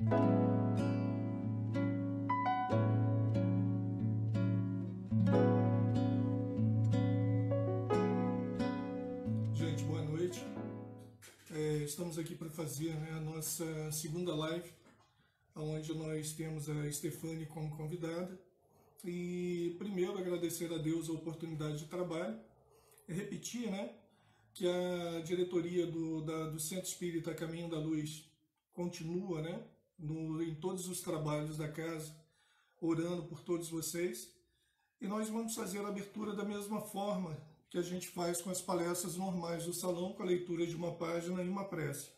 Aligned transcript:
Gente, 0.00 0.12
boa 9.82 10.02
noite. 10.02 10.40
É, 11.50 11.78
estamos 11.78 12.16
aqui 12.16 12.36
para 12.36 12.48
fazer 12.48 12.94
né, 12.94 13.10
a 13.10 13.20
nossa 13.20 13.90
segunda 13.90 14.36
live, 14.36 14.72
onde 15.56 15.92
nós 15.92 16.32
temos 16.32 16.68
a 16.68 16.92
Stefane 16.92 17.46
como 17.46 17.76
convidada. 17.76 18.40
E 19.04 19.74
primeiro 19.80 20.16
agradecer 20.16 20.72
a 20.72 20.78
Deus 20.78 21.08
a 21.08 21.12
oportunidade 21.12 21.78
de 21.78 21.86
trabalho, 21.86 22.38
e 23.08 23.12
repetir 23.12 23.68
né, 23.68 23.92
que 24.54 24.64
a 24.64 25.22
diretoria 25.22 25.88
do, 25.88 26.24
da, 26.24 26.50
do 26.50 26.60
Centro 26.60 26.86
Espírita 26.86 27.34
Caminho 27.34 27.68
da 27.68 27.80
Luz 27.80 28.30
continua 28.72 29.42
né, 29.42 29.60
no, 29.98 30.42
em 30.42 30.54
todos 30.54 30.88
os 30.88 31.00
trabalhos 31.00 31.56
da 31.56 31.68
casa, 31.68 32.14
orando 32.80 33.24
por 33.24 33.42
todos 33.42 33.68
vocês. 33.68 34.28
E 35.00 35.06
nós 35.06 35.28
vamos 35.28 35.54
fazer 35.54 35.84
a 35.84 35.88
abertura 35.88 36.34
da 36.34 36.44
mesma 36.44 36.80
forma 36.80 37.36
que 37.70 37.78
a 37.78 37.82
gente 37.82 38.08
faz 38.08 38.40
com 38.40 38.50
as 38.50 38.60
palestras 38.60 39.16
normais 39.16 39.64
do 39.64 39.72
salão, 39.72 40.12
com 40.12 40.22
a 40.22 40.26
leitura 40.26 40.66
de 40.66 40.74
uma 40.74 40.94
página 40.94 41.42
e 41.42 41.48
uma 41.48 41.64
prece. 41.64 42.10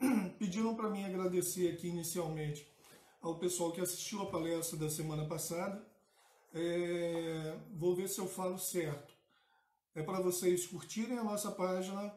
Pediram 0.38 0.74
para 0.74 0.90
mim 0.90 1.04
agradecer 1.04 1.72
aqui 1.72 1.88
inicialmente 1.88 2.66
ao 3.20 3.38
pessoal 3.38 3.72
que 3.72 3.80
assistiu 3.80 4.22
a 4.22 4.26
palestra 4.26 4.78
da 4.78 4.88
semana 4.88 5.26
passada. 5.26 5.84
É, 6.54 7.58
vou 7.74 7.94
ver 7.94 8.08
se 8.08 8.18
eu 8.18 8.26
falo 8.26 8.58
certo. 8.58 9.14
É 9.94 10.02
para 10.02 10.20
vocês 10.20 10.66
curtirem 10.66 11.18
a 11.18 11.24
nossa 11.24 11.50
página, 11.50 12.14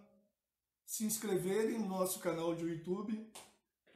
se 0.86 1.06
inscreverem 1.06 1.80
no 1.80 1.88
nosso 1.88 2.20
canal 2.20 2.54
de 2.56 2.66
YouTube. 2.66 3.30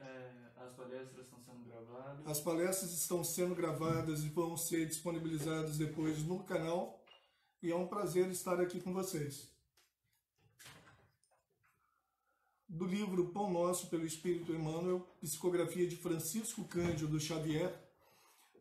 É, 0.04 0.34
as 0.56 0.72
palestras 0.74 1.24
estão 1.24 1.40
sendo 1.42 1.64
gravadas. 1.64 2.26
As 2.26 2.40
palestras 2.40 2.92
estão 2.92 3.24
sendo 3.24 3.54
gravadas 3.54 4.24
e 4.24 4.28
vão 4.28 4.56
ser 4.56 4.86
disponibilizadas 4.86 5.78
depois 5.78 6.22
no 6.22 6.42
canal. 6.44 7.02
E 7.62 7.70
é 7.70 7.76
um 7.76 7.86
prazer 7.86 8.28
estar 8.30 8.60
aqui 8.60 8.80
com 8.80 8.92
vocês. 8.92 9.48
Do 12.68 12.84
livro 12.86 13.30
Pão 13.30 13.50
Nosso 13.50 13.86
pelo 13.86 14.04
Espírito 14.04 14.52
Emmanuel, 14.52 15.06
psicografia 15.20 15.86
de 15.86 15.96
Francisco 15.96 16.64
Cândido 16.64 17.20
Xavier, 17.20 17.72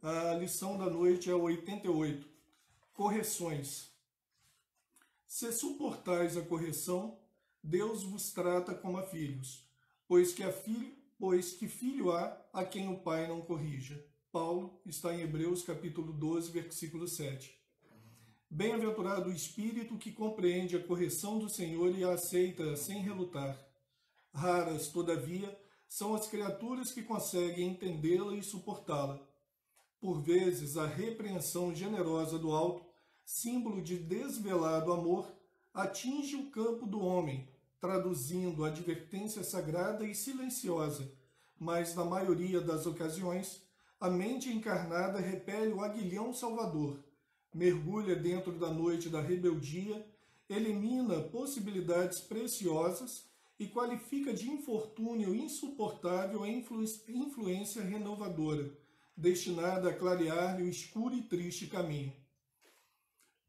a 0.01 0.35
lição 0.35 0.77
da 0.77 0.89
noite 0.89 1.29
é 1.29 1.33
88. 1.33 2.27
Correções. 2.93 3.89
Se 5.25 5.51
suportais 5.51 6.37
a 6.37 6.41
correção, 6.41 7.17
Deus 7.63 8.03
vos 8.03 8.31
trata 8.31 8.75
como 8.75 8.97
a 8.97 9.03
filhos, 9.03 9.65
pois 10.07 10.33
que, 10.33 10.43
a 10.43 10.51
filho, 10.51 10.93
pois 11.23 11.53
que 11.53 11.69
filho 11.69 12.11
há 12.11 12.37
a 12.51 12.65
quem 12.65 12.89
o 12.89 12.99
pai 12.99 13.29
não 13.29 13.39
corrija. 13.39 14.05
Paulo 14.29 14.77
está 14.85 15.13
em 15.13 15.21
Hebreus 15.21 15.63
capítulo 15.63 16.11
12, 16.11 16.51
versículo 16.51 17.07
7. 17.07 17.57
Bem-aventurado 18.49 19.29
o 19.29 19.33
espírito 19.33 19.97
que 19.97 20.11
compreende 20.11 20.75
a 20.75 20.83
correção 20.83 21.39
do 21.39 21.47
Senhor 21.47 21.97
e 21.97 22.03
a 22.03 22.11
aceita 22.11 22.75
sem 22.75 23.01
relutar. 23.01 23.57
Raras, 24.33 24.89
todavia, 24.89 25.57
são 25.87 26.13
as 26.13 26.27
criaturas 26.27 26.91
que 26.91 27.01
conseguem 27.01 27.69
entendê-la 27.69 28.35
e 28.35 28.43
suportá-la. 28.43 29.25
Por 30.01 30.21
vezes, 30.21 30.75
a 30.75 30.85
repreensão 30.85 31.73
generosa 31.73 32.37
do 32.37 32.51
alto, 32.51 32.85
símbolo 33.23 33.81
de 33.81 33.97
desvelado 33.97 34.91
amor, 34.91 35.33
atinge 35.73 36.35
o 36.35 36.51
campo 36.51 36.85
do 36.85 36.99
homem, 36.99 37.47
traduzindo 37.83 38.63
a 38.63 38.69
advertência 38.69 39.43
sagrada 39.43 40.05
e 40.05 40.15
silenciosa, 40.15 41.11
mas 41.59 41.93
na 41.93 42.05
maioria 42.05 42.61
das 42.61 42.85
ocasiões, 42.85 43.61
a 43.99 44.09
mente 44.09 44.47
encarnada 44.49 45.19
repele 45.19 45.73
o 45.73 45.81
aguilhão 45.81 46.33
salvador, 46.33 47.03
mergulha 47.53 48.15
dentro 48.15 48.53
da 48.53 48.71
noite 48.71 49.09
da 49.09 49.19
rebeldia, 49.19 50.07
elimina 50.47 51.23
possibilidades 51.23 52.21
preciosas 52.21 53.25
e 53.59 53.67
qualifica 53.67 54.33
de 54.33 54.49
infortúnio 54.49 55.35
insuportável 55.35 56.41
a 56.41 56.47
influência 56.49 57.83
renovadora, 57.83 58.71
destinada 59.13 59.89
a 59.89 59.93
clarear-lhe 59.93 60.63
o 60.63 60.69
escuro 60.69 61.15
e 61.15 61.21
triste 61.21 61.67
caminho. 61.67 62.13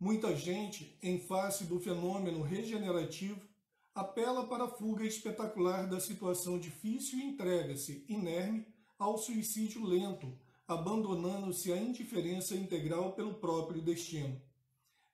Muita 0.00 0.34
gente, 0.34 0.98
em 1.00 1.20
face 1.20 1.62
do 1.66 1.78
fenômeno 1.78 2.42
regenerativo, 2.42 3.53
apela 3.94 4.47
para 4.49 4.65
a 4.65 4.69
fuga 4.69 5.05
espetacular 5.05 5.88
da 5.88 6.00
situação 6.00 6.59
difícil 6.59 7.19
e 7.19 7.25
entrega-se, 7.25 8.05
inerme, 8.09 8.66
ao 8.99 9.16
suicídio 9.16 9.84
lento, 9.84 10.37
abandonando-se 10.66 11.72
à 11.72 11.77
indiferença 11.77 12.56
integral 12.56 13.12
pelo 13.12 13.34
próprio 13.34 13.81
destino. 13.81 14.41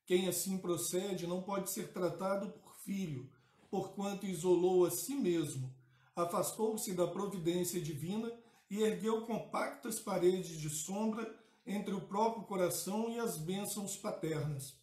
Quem 0.07 0.29
assim 0.29 0.59
procede 0.59 1.27
não 1.27 1.43
pode 1.43 1.71
ser 1.71 1.93
tratado 1.93 2.51
por 2.51 2.75
filho, 2.77 3.29
porquanto 3.71 4.27
isolou 4.27 4.87
a 4.87 4.91
si 4.91 5.15
mesmo, 5.15 5.73
afastou-se 6.17 6.93
da 6.95 7.07
providência 7.07 7.81
divina 7.81 8.33
e 8.71 8.83
ergueu 8.83 9.27
compactas 9.27 10.01
paredes 10.01 10.59
de 10.59 10.71
sombra 10.71 11.39
entre 11.67 11.93
o 11.93 12.01
próprio 12.01 12.45
coração 12.45 13.11
e 13.11 13.19
as 13.19 13.37
bênçãos 13.37 13.97
paternas. 13.97 14.80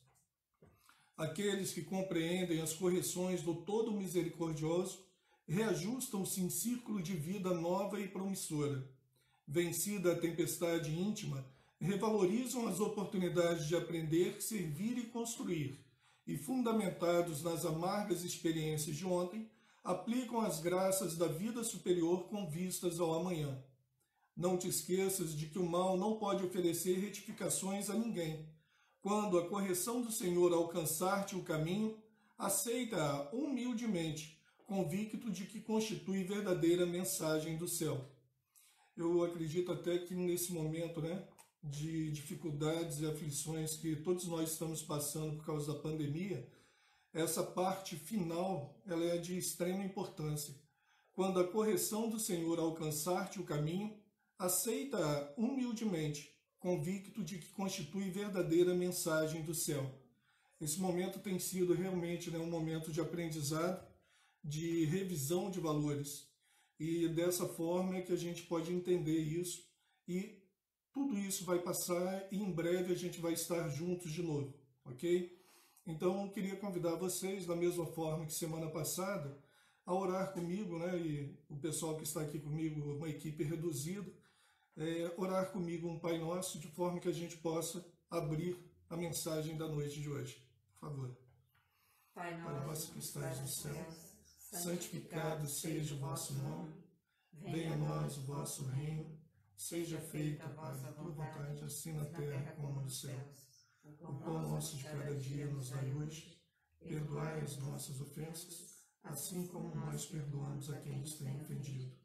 Aqueles 1.18 1.74
que 1.74 1.82
compreendem 1.82 2.62
as 2.62 2.74
correções 2.74 3.42
do 3.42 3.56
Todo 3.56 3.92
Misericordioso 3.92 5.04
reajustam-se 5.48 6.42
em 6.42 6.50
círculo 6.50 7.02
de 7.02 7.14
vida 7.14 7.56
nova 7.56 8.00
e 8.00 8.08
promissora. 8.08 8.88
Vencida 9.48 10.12
a 10.12 10.16
tempestade 10.16 10.92
íntima, 10.92 11.44
revalorizam 11.80 12.68
as 12.68 12.80
oportunidades 12.80 13.68
de 13.68 13.76
aprender, 13.76 14.40
servir 14.44 15.00
e 15.00 15.08
construir, 15.08 15.84
e 16.28 16.38
fundamentados 16.38 17.42
nas 17.42 17.66
amargas 17.66 18.24
experiências 18.24 18.96
de 18.96 19.06
ontem, 19.06 19.50
aplicam 19.84 20.42
as 20.42 20.60
graças 20.60 21.18
da 21.18 21.28
vida 21.28 21.64
superior 21.64 22.28
com 22.28 22.48
vistas 22.48 23.00
ao 23.00 23.16
amanhã. 23.16 23.58
Não 24.36 24.56
te 24.56 24.68
esqueças 24.68 25.36
de 25.36 25.48
que 25.48 25.58
o 25.58 25.66
mal 25.66 25.98
não 25.98 26.18
pode 26.18 26.46
oferecer 26.46 27.00
retificações 27.00 27.90
a 27.90 27.96
ninguém. 27.96 28.46
Quando 29.02 29.38
a 29.38 29.48
correção 29.48 30.02
do 30.02 30.12
Senhor 30.12 30.52
alcançar-te 30.54 31.36
o 31.36 31.44
caminho, 31.44 31.98
aceita-a 32.38 33.30
humildemente, 33.34 34.40
convicto 34.66 35.32
de 35.32 35.46
que 35.46 35.62
constitui 35.62 36.24
verdadeira 36.24 36.86
mensagem 36.86 37.58
do 37.58 37.68
céu. 37.68 38.06
Eu 38.96 39.24
acredito 39.24 39.72
até 39.72 39.98
que 40.00 40.14
nesse 40.14 40.52
momento, 40.52 41.02
né, 41.02 41.26
de 41.64 42.12
dificuldades 42.12 43.00
e 43.00 43.06
aflições 43.06 43.76
que 43.76 43.96
todos 43.96 44.28
nós 44.28 44.52
estamos 44.52 44.82
passando 44.82 45.38
por 45.38 45.46
causa 45.46 45.74
da 45.74 45.80
pandemia, 45.80 46.48
essa 47.14 47.44
parte 47.44 47.96
final 47.96 48.80
ela 48.86 49.04
é 49.06 49.18
de 49.18 49.38
extrema 49.38 49.84
importância. 49.84 50.54
Quando 51.14 51.40
a 51.40 51.48
correção 51.48 52.10
do 52.10 52.20
Senhor 52.20 52.60
alcançar-te 52.60 53.40
o 53.40 53.44
caminho, 53.44 53.98
aceita 54.38 55.34
humildemente, 55.36 56.37
convicto 56.60 57.24
de 57.24 57.38
que 57.38 57.50
constitui 57.50 58.10
verdadeira 58.10 58.74
mensagem 58.74 59.44
do 59.44 59.54
céu. 59.54 59.90
Esse 60.60 60.80
momento 60.80 61.20
tem 61.20 61.38
sido 61.40 61.74
realmente 61.74 62.32
né, 62.32 62.40
um 62.40 62.50
momento 62.50 62.92
de 62.92 63.00
aprendizado, 63.00 63.86
de 64.44 64.86
revisão 64.86 65.52
de 65.52 65.60
valores. 65.60 66.28
E 66.80 67.08
dessa 67.10 67.48
forma 67.48 67.98
é 67.98 68.02
que 68.02 68.12
a 68.12 68.18
gente 68.18 68.44
pode 68.44 68.72
entender 68.72 69.20
isso 69.20 69.68
e 70.08 70.42
tudo 70.92 71.18
isso 71.18 71.46
vai 71.46 71.60
passar 71.60 72.28
e 72.32 72.38
em 72.38 72.52
breve 72.52 72.92
a 72.92 72.96
gente 72.96 73.20
vai 73.20 73.34
estar 73.34 73.70
juntos 73.70 74.12
de 74.12 74.24
novo, 74.24 74.54
ok? 74.84 75.38
Então, 75.86 76.28
queria 76.30 76.56
convidar 76.56 76.96
vocês, 76.96 77.46
da 77.46 77.56
mesma 77.56 77.86
forma 77.86 78.26
que 78.26 78.34
semana 78.34 78.68
passada, 78.68 79.38
a 79.86 79.94
orar 79.94 80.34
comigo, 80.34 80.78
né? 80.80 80.98
E 80.98 81.38
o 81.48 81.56
pessoal 81.56 81.96
que 81.96 82.04
está 82.04 82.22
aqui 82.22 82.40
comigo, 82.40 82.96
uma 82.96 83.10
equipe 83.10 83.44
reduzida, 83.44 84.12
é, 84.78 85.12
orar 85.18 85.52
comigo 85.52 85.90
um 85.90 86.00
Pai 86.00 86.18
Nosso, 86.20 86.60
de 86.60 86.68
forma 86.68 87.00
que 87.00 87.08
a 87.08 87.14
gente 87.14 87.38
possa 87.38 87.84
abrir 88.10 88.58
a 88.90 88.96
mensagem 88.96 89.58
da 89.58 89.68
noite 89.68 90.00
de 90.00 90.10
hoje. 90.10 90.42
Por 90.74 90.80
favor. 90.80 91.18
Pai 92.14 92.42
Pai 92.42 92.66
nosso 92.66 92.92
que 92.94 93.00
estás 93.00 93.40
no 93.40 93.48
céu, 93.48 93.86
santificado 94.38 95.48
seja 95.48 95.96
o 95.96 96.00
vosso 96.00 96.34
nome, 96.34 96.74
venha 97.32 97.74
a 97.74 97.78
nós 97.78 98.18
o 98.18 98.22
vosso 98.22 98.66
reino, 98.66 99.20
seja 99.56 100.00
feita 100.00 100.46
a 100.46 100.94
tua 100.94 101.12
vontade, 101.12 101.64
assim 101.64 101.94
na 101.94 102.06
terra 102.06 102.54
como 102.54 102.82
nos 102.82 103.02
céus. 103.02 103.48
O 104.02 104.14
pão 104.14 104.42
nosso 104.42 104.78
de 104.78 104.84
cada 104.84 105.16
dia 105.16 105.48
nos 105.48 105.70
dai 105.70 105.94
hoje, 105.94 106.42
perdoai 106.80 107.40
as 107.42 107.58
nossas 107.58 108.02
ofensas, 108.02 108.88
assim 109.04 109.46
como 109.48 109.74
nós 109.76 110.06
perdoamos 110.06 110.70
a 110.72 110.80
quem 110.82 111.00
nos 111.00 111.16
tem 111.16 111.36
ofendido 111.36 111.96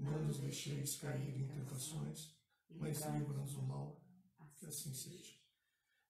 não 0.00 0.24
nos 0.24 0.38
deixeis 0.38 0.96
cair 0.96 1.38
em 1.38 1.46
tentações, 1.46 2.34
mas 2.70 3.04
livra-nos 3.06 3.52
do 3.54 3.62
mal. 3.62 4.00
Que 4.56 4.66
assim 4.66 4.92
seja. 4.92 5.32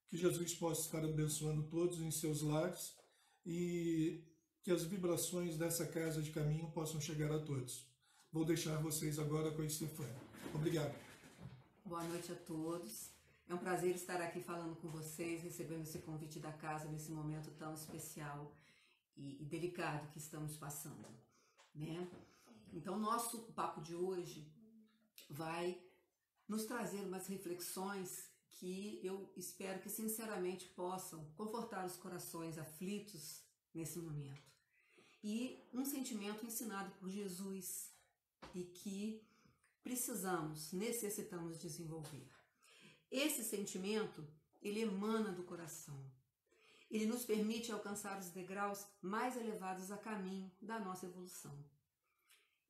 Que 0.08 0.16
Jesus 0.16 0.54
possa 0.54 0.80
estar 0.80 1.04
abençoando 1.04 1.62
todos 1.68 2.00
em 2.00 2.10
seus 2.10 2.42
lares 2.42 2.96
e 3.46 4.24
que 4.62 4.70
as 4.70 4.82
vibrações 4.84 5.56
dessa 5.56 5.86
casa 5.86 6.20
de 6.20 6.30
caminho 6.30 6.70
possam 6.72 7.00
chegar 7.00 7.30
a 7.32 7.38
todos. 7.38 7.86
Vou 8.32 8.44
deixar 8.44 8.76
vocês 8.78 9.18
agora 9.18 9.52
com 9.52 9.62
a 9.62 9.66
Estefânia. 9.66 10.20
Obrigado. 10.54 10.94
Boa 11.84 12.04
noite 12.04 12.32
a 12.32 12.36
todos. 12.36 13.10
É 13.48 13.54
um 13.54 13.58
prazer 13.58 13.94
estar 13.94 14.20
aqui 14.20 14.40
falando 14.40 14.76
com 14.76 14.88
vocês, 14.88 15.42
recebendo 15.42 15.82
esse 15.82 15.98
convite 16.00 16.38
da 16.38 16.52
casa 16.52 16.88
nesse 16.88 17.10
momento 17.10 17.50
tão 17.52 17.74
especial 17.74 18.54
e, 19.16 19.42
e 19.42 19.44
delicado 19.44 20.08
que 20.12 20.18
estamos 20.18 20.56
passando, 20.56 21.08
né? 21.74 22.08
Então, 22.72 22.98
nosso 22.98 23.52
papo 23.52 23.80
de 23.80 23.94
hoje 23.94 24.50
vai 25.28 25.80
nos 26.46 26.64
trazer 26.64 27.00
umas 27.00 27.26
reflexões 27.26 28.28
que 28.48 29.00
eu 29.02 29.32
espero 29.36 29.80
que 29.80 29.88
sinceramente 29.88 30.66
possam 30.68 31.24
confortar 31.36 31.86
os 31.86 31.96
corações 31.96 32.58
aflitos 32.58 33.42
nesse 33.74 33.98
momento. 33.98 34.50
E 35.22 35.68
um 35.72 35.84
sentimento 35.84 36.46
ensinado 36.46 36.90
por 36.92 37.08
Jesus 37.08 37.90
e 38.54 38.64
que 38.64 39.22
precisamos, 39.82 40.72
necessitamos 40.72 41.58
desenvolver. 41.58 42.28
Esse 43.10 43.42
sentimento, 43.42 44.26
ele 44.62 44.80
emana 44.80 45.32
do 45.32 45.42
coração. 45.42 45.98
Ele 46.90 47.06
nos 47.06 47.24
permite 47.24 47.70
alcançar 47.70 48.18
os 48.18 48.30
degraus 48.30 48.86
mais 49.00 49.36
elevados 49.36 49.90
a 49.90 49.96
caminho 49.96 50.50
da 50.60 50.78
nossa 50.78 51.06
evolução. 51.06 51.56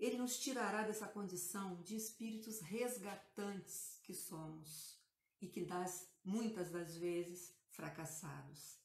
Ele 0.00 0.16
nos 0.16 0.40
tirará 0.40 0.82
dessa 0.82 1.06
condição 1.06 1.82
de 1.82 1.94
espíritos 1.94 2.58
resgatantes 2.60 4.00
que 4.02 4.14
somos 4.14 4.98
e 5.42 5.46
que 5.46 5.62
das 5.62 6.10
muitas 6.24 6.70
das 6.70 6.96
vezes 6.96 7.54
fracassados, 7.68 8.78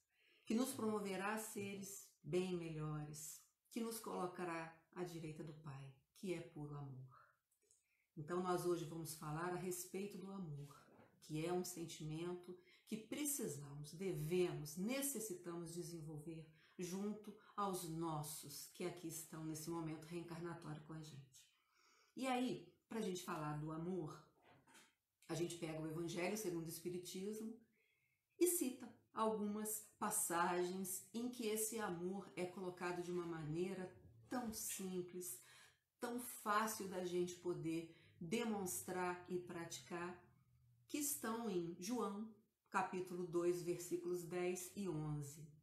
que 0.45 0.53
nos 0.53 0.73
promoverá 0.73 1.33
a 1.33 1.37
seres 1.37 2.05
bem 2.21 2.57
melhores, 2.57 3.41
que 3.71 3.79
nos 3.79 3.97
colocará 3.97 4.77
à 4.93 5.05
direita 5.05 5.41
do 5.41 5.53
Pai, 5.53 5.93
que 6.17 6.33
é 6.33 6.41
puro 6.41 6.75
amor. 6.75 7.15
Então, 8.17 8.43
nós 8.43 8.65
hoje 8.65 8.83
vamos 8.83 9.15
falar 9.15 9.53
a 9.53 9.57
respeito 9.57 10.17
do 10.17 10.29
amor, 10.29 10.75
que 11.21 11.45
é 11.45 11.53
um 11.53 11.63
sentimento 11.63 12.57
que 12.85 12.97
precisamos, 12.97 13.93
devemos, 13.93 14.75
necessitamos 14.75 15.73
desenvolver 15.73 16.45
junto 16.77 17.35
aos 17.55 17.87
nossos 17.89 18.69
que 18.73 18.85
aqui 18.85 19.07
estão 19.07 19.45
nesse 19.45 19.69
momento 19.69 20.05
reencarnatório 20.05 20.81
com 20.83 20.93
a 20.93 21.01
gente. 21.01 21.45
E 22.15 22.27
aí, 22.27 22.71
para 22.87 22.99
a 22.99 23.01
gente 23.01 23.23
falar 23.23 23.57
do 23.57 23.71
amor, 23.71 24.23
a 25.27 25.33
gente 25.33 25.57
pega 25.57 25.81
o 25.81 25.87
Evangelho 25.87 26.37
segundo 26.37 26.65
o 26.65 26.69
Espiritismo 26.69 27.57
e 28.39 28.47
cita 28.47 28.93
algumas 29.13 29.87
passagens 29.97 31.07
em 31.13 31.29
que 31.29 31.47
esse 31.47 31.79
amor 31.79 32.29
é 32.35 32.45
colocado 32.45 33.01
de 33.01 33.11
uma 33.11 33.25
maneira 33.25 33.91
tão 34.29 34.53
simples, 34.53 35.41
tão 35.99 36.19
fácil 36.19 36.87
da 36.87 37.05
gente 37.05 37.35
poder 37.35 37.95
demonstrar 38.19 39.25
e 39.29 39.39
praticar, 39.39 40.21
que 40.87 40.97
estão 40.97 41.49
em 41.49 41.75
João, 41.79 42.29
capítulo 42.69 43.25
2, 43.25 43.63
versículos 43.63 44.23
10 44.23 44.73
e 44.75 44.89
11. 44.89 45.54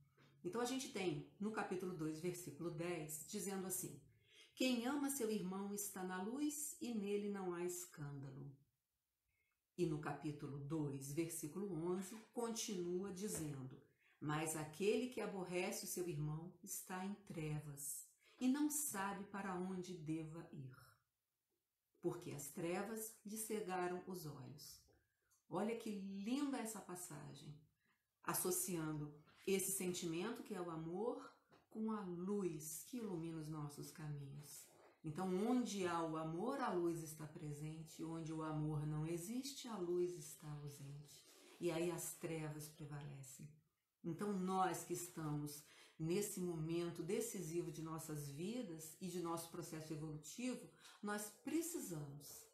Então 0.44 0.61
a 0.61 0.65
gente 0.65 0.93
tem 0.93 1.31
no 1.39 1.50
capítulo 1.53 1.94
2, 1.94 2.21
versículo 2.21 2.71
10, 2.71 3.27
dizendo 3.29 3.67
assim: 3.67 4.00
Quem 4.55 4.87
ama 4.87 5.11
seu 5.11 5.31
irmão 5.31 5.73
está 5.75 6.03
na 6.03 6.23
luz 6.23 6.77
e 6.81 6.94
nele 6.94 7.29
não 7.29 7.53
há 7.53 7.65
escândalo. 7.65 8.50
E 9.77 9.87
no 9.87 10.00
capítulo 10.00 10.59
2, 10.59 11.12
versículo 11.12 11.73
11, 11.73 12.17
continua 12.33 13.12
dizendo: 13.12 13.81
Mas 14.21 14.56
aquele 14.56 15.09
que 15.09 15.21
aborrece 15.21 15.85
o 15.85 15.89
seu 15.89 16.09
irmão 16.09 16.53
está 16.62 17.05
em 17.05 17.15
trevas 17.27 18.06
e 18.38 18.49
não 18.49 18.71
sabe 18.71 19.25
para 19.25 19.55
onde 19.55 19.95
deva 19.95 20.49
ir 20.53 20.83
porque 22.03 22.33
as 22.33 22.49
trevas 22.49 23.17
lhe 23.25 23.38
cegaram 23.38 24.03
os 24.09 24.27
olhos. 24.27 24.83
Olha 25.49 25.77
que 25.77 25.91
linda 25.91 26.59
essa 26.59 26.81
passagem, 26.81 27.56
associando 28.25 29.15
esse 29.47 29.73
sentimento 29.73 30.43
que 30.43 30.55
é 30.55 30.61
o 30.61 30.71
amor 30.71 31.33
com 31.71 31.91
a 31.91 32.00
luz 32.00 32.85
que 32.87 32.99
ilumina 32.99 33.39
os 33.39 33.49
nossos 33.49 33.91
caminhos. 33.91 34.67
Então, 35.05 35.27
onde 35.49 35.87
há 35.87 36.00
o 36.05 36.17
amor, 36.17 36.61
a 36.61 36.73
luz 36.73 37.03
está 37.03 37.27
presente, 37.27 38.05
onde 38.05 38.33
o 38.33 38.43
amor 38.43 38.87
não 38.87 39.06
existe, 39.06 39.67
a 39.67 39.77
luz 39.77 40.12
está 40.17 40.49
ausente. 40.49 41.27
E 41.59 41.71
aí 41.71 41.91
as 41.91 42.15
trevas 42.15 42.69
prevalecem. 42.69 43.49
Então, 44.05 44.33
nós 44.33 44.85
que 44.85 44.93
estamos 44.93 45.65
nesse 45.99 46.41
momento 46.41 47.03
decisivo 47.03 47.71
de 47.71 47.83
nossas 47.83 48.29
vidas 48.29 48.97
e 49.00 49.09
de 49.09 49.21
nosso 49.21 49.50
processo 49.50 49.93
evolutivo, 49.93 50.69
nós 51.03 51.33
precisamos 51.43 52.45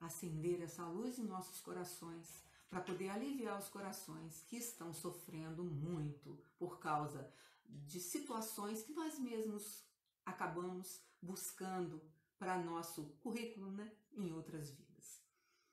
acender 0.00 0.60
essa 0.60 0.86
luz 0.86 1.18
em 1.18 1.24
nossos 1.24 1.60
corações 1.60 2.43
para 2.68 2.80
poder 2.80 3.10
aliviar 3.10 3.58
os 3.58 3.68
corações 3.68 4.42
que 4.48 4.56
estão 4.56 4.92
sofrendo 4.92 5.64
muito 5.64 6.38
por 6.58 6.78
causa 6.78 7.32
de 7.66 8.00
situações 8.00 8.82
que 8.82 8.92
nós 8.92 9.18
mesmos 9.18 9.84
acabamos 10.24 11.00
buscando 11.20 12.02
para 12.38 12.58
nosso 12.58 13.04
currículo, 13.22 13.70
né, 13.70 13.90
em 14.12 14.32
outras 14.32 14.70
vidas. 14.70 15.22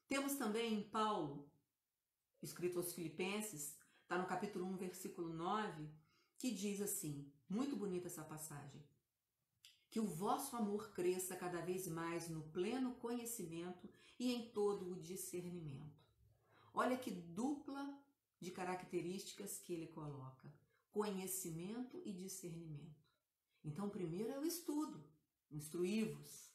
Temos 0.07 0.35
também 0.35 0.73
em 0.73 0.83
Paulo, 0.83 1.49
escrito 2.41 2.77
aos 2.77 2.93
Filipenses, 2.93 3.77
está 4.01 4.17
no 4.17 4.27
capítulo 4.27 4.65
1, 4.65 4.77
versículo 4.77 5.29
9, 5.29 5.89
que 6.37 6.51
diz 6.51 6.81
assim: 6.81 7.31
muito 7.47 7.75
bonita 7.75 8.07
essa 8.07 8.23
passagem. 8.23 8.83
Que 9.89 9.99
o 9.99 10.05
vosso 10.05 10.55
amor 10.55 10.91
cresça 10.91 11.35
cada 11.35 11.61
vez 11.61 11.87
mais 11.87 12.29
no 12.29 12.41
pleno 12.43 12.95
conhecimento 12.95 13.89
e 14.17 14.33
em 14.33 14.49
todo 14.49 14.91
o 14.91 14.99
discernimento. 14.99 16.00
Olha 16.73 16.97
que 16.97 17.11
dupla 17.11 17.99
de 18.39 18.51
características 18.51 19.57
que 19.59 19.73
ele 19.73 19.87
coloca: 19.87 20.51
conhecimento 20.91 22.01
e 22.05 22.11
discernimento. 22.11 23.01
Então, 23.63 23.89
primeiro 23.89 24.31
é 24.31 24.39
o 24.39 24.45
estudo, 24.45 25.03
instruí-vos. 25.51 26.51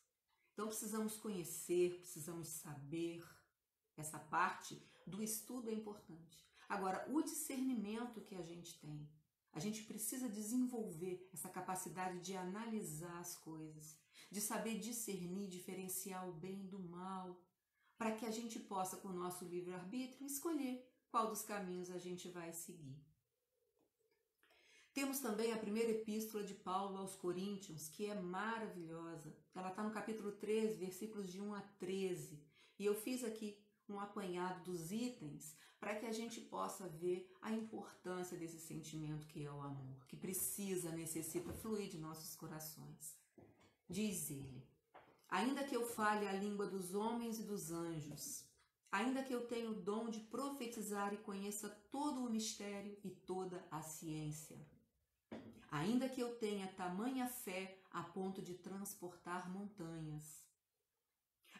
Então, 0.52 0.68
precisamos 0.68 1.16
conhecer, 1.16 1.98
precisamos 1.98 2.48
saber. 2.48 3.24
Essa 3.96 4.18
parte 4.18 4.82
do 5.06 5.22
estudo 5.22 5.70
é 5.70 5.72
importante. 5.72 6.46
Agora, 6.68 7.06
o 7.10 7.22
discernimento 7.22 8.20
que 8.20 8.34
a 8.34 8.42
gente 8.42 8.78
tem, 8.78 9.08
a 9.52 9.58
gente 9.58 9.84
precisa 9.84 10.28
desenvolver 10.28 11.30
essa 11.32 11.48
capacidade 11.48 12.20
de 12.20 12.36
analisar 12.36 13.18
as 13.18 13.36
coisas, 13.36 13.96
de 14.30 14.40
saber 14.40 14.78
discernir, 14.78 15.48
diferenciar 15.48 16.28
o 16.28 16.32
bem 16.32 16.66
do 16.66 16.78
mal, 16.78 17.40
para 17.98 18.12
que 18.12 18.26
a 18.26 18.30
gente 18.30 18.58
possa, 18.58 18.96
com 18.96 19.08
o 19.08 19.12
nosso 19.12 19.44
livre-arbítrio, 19.44 20.26
escolher 20.26 20.86
qual 21.10 21.28
dos 21.28 21.42
caminhos 21.42 21.90
a 21.90 21.98
gente 21.98 22.28
vai 22.28 22.52
seguir. 22.52 23.00
Temos 24.92 25.18
também 25.18 25.52
a 25.52 25.58
primeira 25.58 25.90
epístola 25.90 26.42
de 26.42 26.54
Paulo 26.54 26.96
aos 26.96 27.14
Coríntios, 27.14 27.88
que 27.88 28.06
é 28.06 28.14
maravilhosa. 28.14 29.36
Ela 29.54 29.68
está 29.68 29.82
no 29.82 29.90
capítulo 29.90 30.32
13, 30.32 30.74
versículos 30.76 31.30
de 31.30 31.40
1 31.40 31.54
a 31.54 31.60
13. 31.60 32.42
E 32.78 32.84
eu 32.86 32.94
fiz 32.94 33.22
aqui 33.22 33.58
um 33.88 34.00
apanhado 34.00 34.64
dos 34.64 34.90
itens 34.90 35.54
para 35.78 35.94
que 35.94 36.06
a 36.06 36.12
gente 36.12 36.40
possa 36.40 36.88
ver 36.88 37.30
a 37.42 37.52
importância 37.52 38.36
desse 38.36 38.58
sentimento 38.58 39.26
que 39.26 39.44
é 39.44 39.50
o 39.50 39.60
amor, 39.60 40.06
que 40.06 40.16
precisa, 40.16 40.90
necessita 40.90 41.52
fluir 41.52 41.88
de 41.90 41.98
nossos 41.98 42.34
corações. 42.34 43.16
Diz 43.88 44.30
ele: 44.30 44.66
Ainda 45.28 45.64
que 45.64 45.74
eu 45.74 45.84
fale 45.86 46.26
a 46.26 46.32
língua 46.32 46.66
dos 46.66 46.94
homens 46.94 47.38
e 47.38 47.42
dos 47.42 47.70
anjos, 47.72 48.44
ainda 48.90 49.22
que 49.22 49.32
eu 49.32 49.46
tenha 49.46 49.70
o 49.70 49.74
dom 49.74 50.08
de 50.08 50.20
profetizar 50.20 51.12
e 51.12 51.18
conheça 51.18 51.68
todo 51.90 52.24
o 52.24 52.30
mistério 52.30 52.96
e 53.04 53.10
toda 53.10 53.66
a 53.70 53.82
ciência, 53.82 54.56
ainda 55.70 56.08
que 56.08 56.20
eu 56.20 56.36
tenha 56.36 56.72
tamanha 56.72 57.28
fé 57.28 57.78
a 57.90 58.02
ponto 58.02 58.40
de 58.40 58.54
transportar 58.54 59.50
montanhas, 59.50 60.46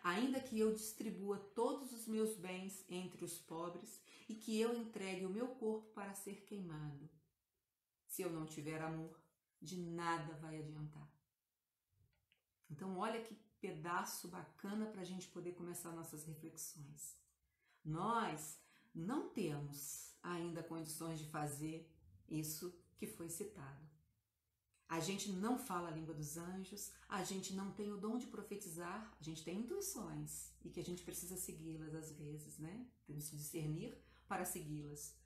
ainda 0.03 0.41
que 0.41 0.59
eu 0.59 0.73
distribua 0.73 1.37
todos 1.37 1.93
os 1.93 2.07
meus 2.07 2.37
bens 2.37 2.85
entre 2.89 3.25
os 3.25 3.39
pobres 3.39 4.01
e 4.29 4.35
que 4.35 4.61
eu 4.61 4.75
entregue 4.75 5.27
o 5.27 5.31
meu 5.31 5.49
corpo 5.49 5.91
para 5.93 6.15
ser 6.15 6.45
queimado. 6.45 7.11
Se 8.07 8.23
eu 8.23 8.31
não 8.31 8.47
tiver 8.47 8.81
amor, 8.81 9.21
de 9.61 9.77
nada 9.77 10.35
vai 10.35 10.59
adiantar. 10.59 11.11
Então, 12.71 12.99
olha 12.99 13.21
que 13.23 13.37
pedaço 13.67 14.29
bacana 14.29 14.87
para 14.87 15.01
a 15.01 15.05
gente 15.05 15.27
poder 15.29 15.53
começar 15.61 15.91
nossas 15.91 16.25
reflexões. 16.25 17.17
Nós 17.85 18.61
não 18.95 19.29
temos 19.29 20.15
ainda 20.23 20.63
condições 20.63 21.19
de 21.19 21.29
fazer 21.29 21.77
isso 22.29 22.73
que 22.97 23.09
foi 23.09 23.29
citado. 23.29 23.85
A 24.89 25.01
gente 25.01 25.33
não 25.33 25.59
fala 25.59 25.89
a 25.89 25.91
língua 25.91 26.15
dos 26.15 26.37
anjos, 26.37 26.93
a 27.09 27.25
gente 27.25 27.55
não 27.55 27.73
tem 27.73 27.91
o 27.93 27.97
dom 27.97 28.19
de 28.19 28.29
profetizar, 28.29 29.13
a 29.21 29.23
gente 29.23 29.43
tem 29.43 29.59
intuições 29.59 30.53
e 30.65 30.71
que 30.71 30.79
a 30.79 30.85
gente 30.85 31.03
precisa 31.03 31.37
segui-las 31.37 31.93
às 31.93 32.13
vezes, 32.13 32.57
né? 32.59 32.87
Temos 33.05 33.29
que 33.29 33.37
discernir 33.37 33.99
para 34.29 34.45
segui-las. 34.45 35.17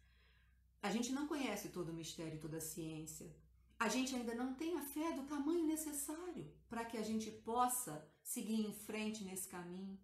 A 0.82 0.90
gente 0.90 1.12
não 1.12 1.28
conhece 1.28 1.68
todo 1.68 1.90
o 1.90 1.98
mistério 2.02 2.40
toda 2.40 2.56
a 2.56 2.66
ciência. 2.72 3.30
A 3.78 3.88
gente 3.88 4.14
ainda 4.14 4.34
não 4.34 4.54
tem 4.54 4.78
a 4.78 4.82
fé 4.82 5.12
do 5.12 5.26
tamanho 5.26 5.66
necessário 5.66 6.50
para 6.68 6.84
que 6.84 6.96
a 6.96 7.02
gente 7.02 7.30
possa 7.30 8.06
seguir 8.22 8.60
em 8.66 8.72
frente 8.72 9.24
nesse 9.24 9.48
caminho. 9.48 9.98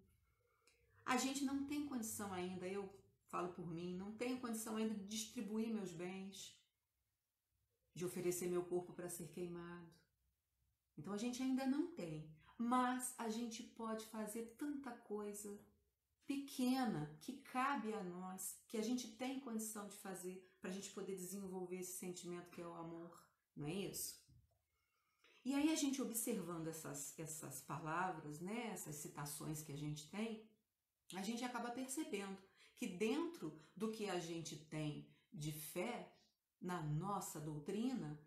A 1.05 1.17
gente 1.17 1.45
não 1.45 1.65
tem 1.65 1.85
condição 1.85 2.33
ainda, 2.33 2.67
eu 2.67 2.93
falo 3.27 3.53
por 3.53 3.67
mim, 3.67 3.95
não 3.95 4.11
tenho 4.13 4.39
condição 4.39 4.75
ainda 4.75 4.93
de 4.93 5.05
distribuir 5.05 5.69
meus 5.69 5.91
bens, 5.91 6.57
de 7.93 8.05
oferecer 8.05 8.47
meu 8.47 8.63
corpo 8.63 8.93
para 8.93 9.09
ser 9.09 9.27
queimado. 9.27 9.89
Então 10.97 11.13
a 11.13 11.17
gente 11.17 11.41
ainda 11.41 11.65
não 11.65 11.87
tem, 11.87 12.29
mas 12.57 13.13
a 13.17 13.29
gente 13.29 13.63
pode 13.63 14.05
fazer 14.05 14.55
tanta 14.57 14.91
coisa 14.91 15.59
pequena 16.25 17.15
que 17.21 17.37
cabe 17.37 17.93
a 17.93 18.03
nós, 18.03 18.59
que 18.67 18.77
a 18.77 18.81
gente 18.81 19.15
tem 19.15 19.39
condição 19.39 19.87
de 19.87 19.95
fazer 19.95 20.45
para 20.59 20.69
a 20.69 20.73
gente 20.73 20.89
poder 20.91 21.15
desenvolver 21.15 21.77
esse 21.77 21.97
sentimento 21.97 22.49
que 22.49 22.61
é 22.61 22.67
o 22.67 22.73
amor, 22.73 23.23
não 23.55 23.67
é 23.67 23.73
isso? 23.73 24.26
E 25.45 25.53
aí 25.53 25.71
a 25.71 25.75
gente 25.75 26.01
observando 26.01 26.67
essas, 26.67 27.17
essas 27.17 27.61
palavras, 27.61 28.39
né, 28.41 28.71
essas 28.73 28.95
citações 28.95 29.61
que 29.61 29.71
a 29.71 29.77
gente 29.77 30.09
tem, 30.09 30.43
a 31.15 31.21
gente 31.21 31.43
acaba 31.43 31.71
percebendo 31.71 32.37
que 32.75 32.87
dentro 32.87 33.57
do 33.75 33.91
que 33.91 34.09
a 34.09 34.19
gente 34.19 34.55
tem 34.55 35.07
de 35.33 35.51
fé 35.51 36.13
na 36.61 36.81
nossa 36.81 37.39
doutrina, 37.39 38.19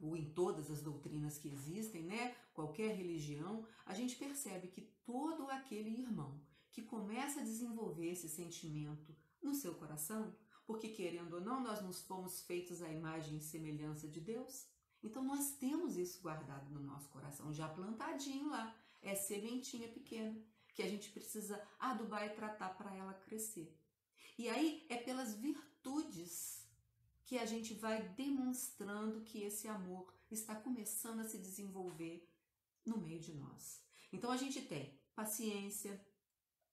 ou 0.00 0.16
em 0.16 0.30
todas 0.30 0.70
as 0.70 0.80
doutrinas 0.80 1.38
que 1.38 1.48
existem, 1.48 2.02
né, 2.02 2.34
qualquer 2.54 2.96
religião, 2.96 3.66
a 3.84 3.94
gente 3.94 4.16
percebe 4.16 4.68
que 4.68 4.80
todo 5.04 5.50
aquele 5.50 5.90
irmão 5.90 6.40
que 6.72 6.82
começa 6.82 7.40
a 7.40 7.44
desenvolver 7.44 8.10
esse 8.10 8.28
sentimento 8.28 9.14
no 9.42 9.54
seu 9.54 9.74
coração, 9.74 10.34
porque 10.66 10.88
querendo 10.88 11.34
ou 11.34 11.40
não, 11.40 11.62
nós 11.62 11.82
nos 11.82 12.02
fomos 12.02 12.42
feitos 12.42 12.82
à 12.82 12.90
imagem 12.90 13.38
e 13.38 13.40
semelhança 13.40 14.08
de 14.08 14.20
Deus. 14.20 14.66
Então 15.02 15.22
nós 15.22 15.52
temos 15.52 15.96
isso 15.96 16.20
guardado 16.20 16.70
no 16.70 16.80
nosso 16.80 17.08
coração, 17.10 17.52
já 17.52 17.68
plantadinho 17.68 18.48
lá. 18.48 18.74
É 19.02 19.14
sementinha 19.14 19.88
pequena 19.88 20.36
que 20.74 20.82
a 20.82 20.88
gente 20.88 21.10
precisa 21.10 21.62
adubar 21.78 22.26
e 22.26 22.30
tratar 22.30 22.70
para 22.70 22.94
ela 22.94 23.14
crescer. 23.14 23.74
E 24.38 24.48
aí 24.48 24.84
é 24.88 24.96
pelas 24.96 25.34
virtudes 25.34 26.66
que 27.24 27.38
a 27.38 27.46
gente 27.46 27.74
vai 27.74 28.08
demonstrando 28.10 29.22
que 29.22 29.42
esse 29.42 29.66
amor 29.68 30.12
está 30.30 30.54
começando 30.54 31.20
a 31.20 31.24
se 31.24 31.38
desenvolver 31.38 32.28
no 32.84 32.98
meio 32.98 33.20
de 33.20 33.34
nós. 33.34 33.82
Então 34.12 34.30
a 34.30 34.36
gente 34.36 34.62
tem 34.62 34.98
paciência, 35.14 36.00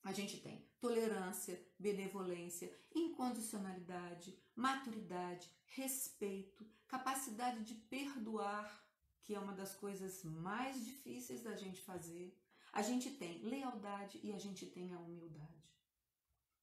a 0.03 0.11
gente 0.11 0.39
tem 0.41 0.67
tolerância, 0.83 1.65
benevolência, 1.79 2.69
incondicionalidade, 2.93 4.37
maturidade, 4.53 5.49
respeito, 5.65 6.69
capacidade 6.85 7.63
de 7.63 7.73
perdoar, 7.73 8.85
que 9.21 9.33
é 9.33 9.39
uma 9.39 9.53
das 9.53 9.73
coisas 9.75 10.25
mais 10.25 10.83
difíceis 10.83 11.41
da 11.41 11.55
gente 11.55 11.79
fazer. 11.79 12.37
A 12.73 12.81
gente 12.81 13.11
tem 13.11 13.41
lealdade 13.43 14.19
e 14.21 14.33
a 14.33 14.37
gente 14.37 14.65
tem 14.65 14.93
a 14.93 14.99
humildade. 14.99 15.71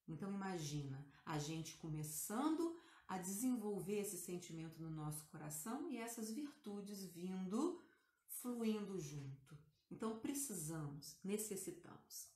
Então 0.07 0.31
imagina 0.31 1.03
a 1.25 1.39
gente 1.39 1.79
começando 1.79 2.79
a 3.09 3.17
desenvolver 3.17 4.01
esse 4.01 4.19
sentimento 4.19 4.83
no 4.83 4.91
nosso 4.91 5.25
coração 5.29 5.91
e 5.91 5.97
essas 5.97 6.31
virtudes 6.31 7.07
vindo, 7.07 7.83
fluindo 8.27 9.01
junto. 9.01 9.57
Então 9.91 10.19
precisamos, 10.19 11.17
necessitamos 11.25 12.29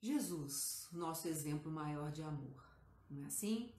Jesus, 0.00 0.88
nosso 0.92 1.26
exemplo 1.26 1.70
maior 1.70 2.12
de 2.12 2.22
amor, 2.22 2.64
não 3.10 3.24
é 3.24 3.26
assim? 3.26 3.74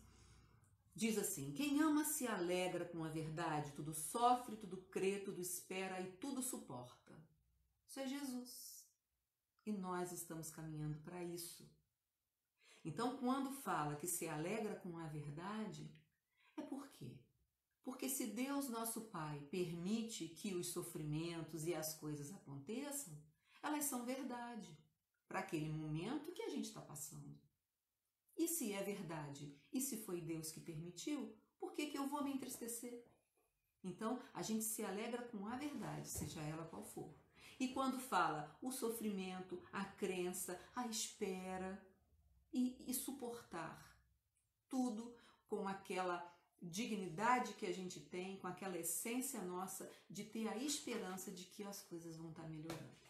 Diz 0.93 1.17
assim: 1.17 1.53
quem 1.53 1.81
ama 1.81 2.03
se 2.03 2.27
alegra 2.27 2.83
com 2.83 3.03
a 3.05 3.09
verdade, 3.09 3.71
tudo 3.71 3.93
sofre, 3.93 4.57
tudo 4.57 4.77
crê, 4.91 5.19
tudo 5.19 5.39
espera 5.39 6.01
e 6.01 6.11
tudo 6.11 6.41
suporta. 6.41 7.17
Isso 7.87 7.99
é 8.01 8.07
Jesus. 8.07 8.85
E 9.65 9.71
nós 9.71 10.11
estamos 10.11 10.49
caminhando 10.49 10.97
para 10.99 11.23
isso. 11.23 11.65
Então, 12.83 13.17
quando 13.17 13.51
fala 13.51 13.95
que 13.95 14.07
se 14.07 14.27
alegra 14.27 14.75
com 14.75 14.97
a 14.97 15.07
verdade, 15.07 15.89
é 16.57 16.61
por 16.61 16.89
quê? 16.89 17.17
Porque 17.81 18.09
se 18.09 18.27
Deus, 18.27 18.67
nosso 18.67 19.01
Pai, 19.01 19.39
permite 19.49 20.27
que 20.27 20.53
os 20.53 20.67
sofrimentos 20.67 21.65
e 21.65 21.73
as 21.73 21.93
coisas 21.93 22.31
aconteçam, 22.33 23.17
elas 23.61 23.85
são 23.85 24.05
verdade 24.05 24.77
para 25.29 25.39
aquele 25.39 25.69
momento 25.69 26.33
que 26.33 26.41
a 26.41 26.49
gente 26.49 26.65
está 26.65 26.81
passando. 26.81 27.39
E 28.35 28.47
se 28.47 28.73
é 28.73 28.81
verdade, 28.81 29.55
e 29.71 29.79
se 29.79 29.97
foi 29.97 30.19
Deus 30.19 30.51
que 30.51 30.59
permitiu, 30.59 31.33
por 31.59 31.73
que, 31.73 31.85
que 31.85 31.97
eu 31.97 32.07
vou 32.07 32.23
me 32.23 32.33
entristecer? 32.33 33.05
Então, 33.83 34.19
a 34.33 34.41
gente 34.41 34.63
se 34.63 34.83
alegra 34.83 35.21
com 35.21 35.45
a 35.47 35.55
verdade, 35.55 36.09
seja 36.09 36.41
ela 36.41 36.65
qual 36.65 36.83
for. 36.83 37.13
E 37.59 37.67
quando 37.69 37.99
fala 37.99 38.57
o 38.61 38.71
sofrimento, 38.71 39.61
a 39.71 39.85
crença, 39.85 40.59
a 40.75 40.87
espera 40.87 41.81
e, 42.51 42.75
e 42.87 42.93
suportar 42.93 43.97
tudo 44.67 45.13
com 45.47 45.67
aquela 45.67 46.25
dignidade 46.61 47.53
que 47.53 47.65
a 47.65 47.73
gente 47.73 47.99
tem, 47.99 48.37
com 48.37 48.47
aquela 48.47 48.77
essência 48.77 49.41
nossa 49.41 49.89
de 50.09 50.23
ter 50.23 50.47
a 50.47 50.57
esperança 50.57 51.31
de 51.31 51.43
que 51.45 51.63
as 51.63 51.81
coisas 51.83 52.15
vão 52.17 52.29
estar 52.29 52.43
tá 52.43 52.49
melhorando. 52.49 53.08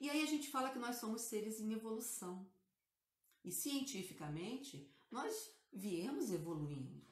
E 0.00 0.08
aí 0.08 0.22
a 0.22 0.26
gente 0.26 0.50
fala 0.50 0.70
que 0.70 0.78
nós 0.78 0.96
somos 0.96 1.20
seres 1.20 1.60
em 1.60 1.72
evolução. 1.72 2.48
E 3.44 3.52
cientificamente, 3.52 4.90
nós 5.10 5.50
viemos 5.70 6.30
evoluindo. 6.30 7.06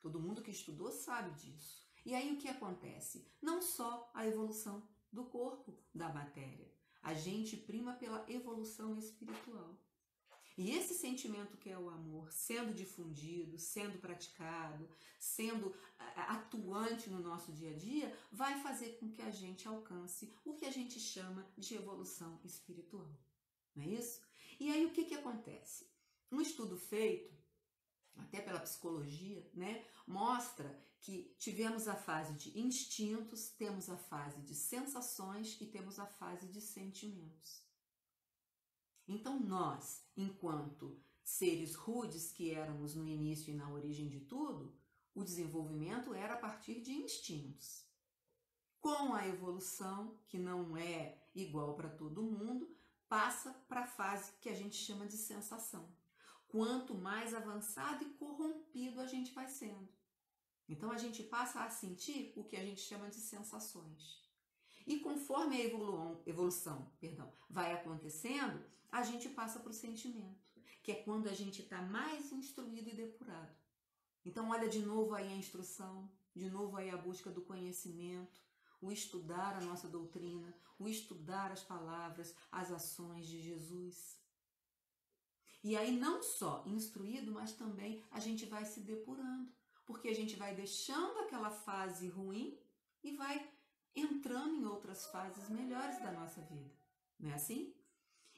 Todo 0.00 0.20
mundo 0.20 0.42
que 0.42 0.50
estudou 0.50 0.92
sabe 0.92 1.30
disso. 1.40 1.86
E 2.04 2.14
aí 2.14 2.32
o 2.32 2.36
que 2.36 2.48
acontece? 2.48 3.26
Não 3.40 3.62
só 3.62 4.10
a 4.14 4.26
evolução 4.26 4.86
do 5.10 5.24
corpo, 5.24 5.76
da 5.94 6.08
matéria. 6.10 6.70
A 7.02 7.14
gente 7.14 7.56
prima 7.56 7.94
pela 7.94 8.24
evolução 8.30 8.98
espiritual. 8.98 9.76
E 10.56 10.70
esse 10.70 10.94
sentimento 10.94 11.58
que 11.58 11.68
é 11.68 11.78
o 11.78 11.90
amor, 11.90 12.32
sendo 12.32 12.72
difundido, 12.72 13.58
sendo 13.58 13.98
praticado, 13.98 14.88
sendo 15.18 15.74
atuante 15.98 17.10
no 17.10 17.20
nosso 17.20 17.52
dia 17.52 17.72
a 17.72 17.76
dia, 17.76 18.18
vai 18.32 18.58
fazer 18.62 18.96
com 18.98 19.10
que 19.10 19.20
a 19.20 19.30
gente 19.30 19.68
alcance 19.68 20.32
o 20.44 20.54
que 20.54 20.64
a 20.64 20.70
gente 20.70 20.98
chama 20.98 21.46
de 21.58 21.74
evolução 21.74 22.40
espiritual. 22.42 23.10
Não 23.74 23.84
é 23.84 23.88
isso? 23.88 24.22
E 24.58 24.72
aí 24.72 24.86
o 24.86 24.92
que, 24.92 25.04
que 25.04 25.14
acontece? 25.14 25.86
Um 26.32 26.40
estudo 26.40 26.78
feito, 26.78 27.34
até 28.16 28.40
pela 28.40 28.60
psicologia, 28.60 29.46
né, 29.52 29.84
mostra 30.06 30.82
que 31.00 31.34
tivemos 31.38 31.86
a 31.86 31.94
fase 31.94 32.32
de 32.32 32.58
instintos, 32.58 33.50
temos 33.50 33.90
a 33.90 33.96
fase 33.96 34.40
de 34.40 34.54
sensações 34.54 35.60
e 35.60 35.66
temos 35.66 35.98
a 35.98 36.06
fase 36.06 36.48
de 36.48 36.62
sentimentos. 36.62 37.62
Então, 39.08 39.38
nós, 39.38 40.04
enquanto 40.16 41.00
seres 41.22 41.74
rudes 41.74 42.32
que 42.32 42.52
éramos 42.52 42.94
no 42.94 43.06
início 43.06 43.52
e 43.52 43.56
na 43.56 43.70
origem 43.70 44.08
de 44.08 44.20
tudo, 44.20 44.76
o 45.14 45.24
desenvolvimento 45.24 46.14
era 46.14 46.34
a 46.34 46.38
partir 46.38 46.80
de 46.80 46.92
instintos. 46.92 47.86
Com 48.80 49.14
a 49.14 49.26
evolução, 49.26 50.18
que 50.28 50.38
não 50.38 50.76
é 50.76 51.18
igual 51.34 51.74
para 51.74 51.88
todo 51.88 52.22
mundo, 52.22 52.76
passa 53.08 53.52
para 53.68 53.82
a 53.82 53.86
fase 53.86 54.32
que 54.40 54.48
a 54.48 54.54
gente 54.54 54.76
chama 54.76 55.06
de 55.06 55.16
sensação. 55.16 55.88
Quanto 56.48 56.94
mais 56.94 57.34
avançado 57.34 58.04
e 58.04 58.10
corrompido 58.14 59.00
a 59.00 59.06
gente 59.06 59.32
vai 59.32 59.48
sendo. 59.48 59.88
Então 60.68 60.90
a 60.90 60.98
gente 60.98 61.22
passa 61.22 61.62
a 61.62 61.70
sentir 61.70 62.32
o 62.36 62.44
que 62.44 62.56
a 62.56 62.64
gente 62.64 62.80
chama 62.80 63.08
de 63.08 63.16
sensações. 63.16 64.25
E 64.86 65.00
conforme 65.00 65.56
a 65.56 65.64
evolução, 65.64 66.22
evolução 66.24 66.92
perdão, 67.00 67.32
vai 67.50 67.72
acontecendo, 67.72 68.64
a 68.90 69.02
gente 69.02 69.28
passa 69.28 69.58
para 69.58 69.70
o 69.70 69.74
sentimento, 69.74 70.46
que 70.82 70.92
é 70.92 71.02
quando 71.02 71.28
a 71.28 71.34
gente 71.34 71.62
está 71.62 71.82
mais 71.82 72.30
instruído 72.32 72.88
e 72.90 72.94
depurado. 72.94 73.54
Então, 74.24 74.50
olha 74.50 74.68
de 74.68 74.80
novo 74.80 75.14
aí 75.14 75.32
a 75.32 75.36
instrução, 75.36 76.10
de 76.34 76.48
novo 76.48 76.76
aí 76.76 76.90
a 76.90 76.96
busca 76.96 77.30
do 77.30 77.42
conhecimento, 77.42 78.40
o 78.80 78.92
estudar 78.92 79.56
a 79.56 79.60
nossa 79.60 79.88
doutrina, 79.88 80.54
o 80.78 80.88
estudar 80.88 81.50
as 81.50 81.62
palavras, 81.62 82.34
as 82.50 82.70
ações 82.70 83.26
de 83.26 83.40
Jesus. 83.40 84.20
E 85.64 85.76
aí, 85.76 85.96
não 85.96 86.22
só 86.22 86.62
instruído, 86.66 87.32
mas 87.32 87.52
também 87.52 88.04
a 88.10 88.20
gente 88.20 88.46
vai 88.46 88.64
se 88.64 88.80
depurando, 88.80 89.50
porque 89.84 90.08
a 90.08 90.14
gente 90.14 90.36
vai 90.36 90.54
deixando 90.54 91.18
aquela 91.20 91.50
fase 91.50 92.08
ruim 92.08 92.56
e 93.02 93.16
vai 93.16 93.55
entrando 93.96 94.54
em 94.54 94.64
outras 94.66 95.06
fases 95.06 95.48
melhores 95.48 95.98
da 95.98 96.12
nossa 96.12 96.42
vida. 96.42 96.70
Não 97.18 97.30
é 97.30 97.34
assim? 97.34 97.74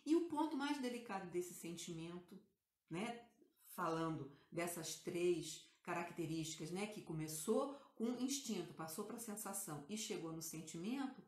E 0.06 0.14
o 0.14 0.28
ponto 0.28 0.56
mais 0.56 0.80
delicado 0.80 1.28
desse 1.30 1.52
sentimento, 1.52 2.40
né, 2.88 3.28
falando 3.66 4.32
dessas 4.50 4.94
três 4.96 5.68
características, 5.82 6.70
né, 6.70 6.86
que 6.86 7.02
começou 7.02 7.74
com 7.96 8.16
instinto, 8.20 8.72
passou 8.74 9.04
para 9.04 9.18
sensação 9.18 9.84
e 9.88 9.96
chegou 9.96 10.32
no 10.32 10.40
sentimento, 10.40 11.20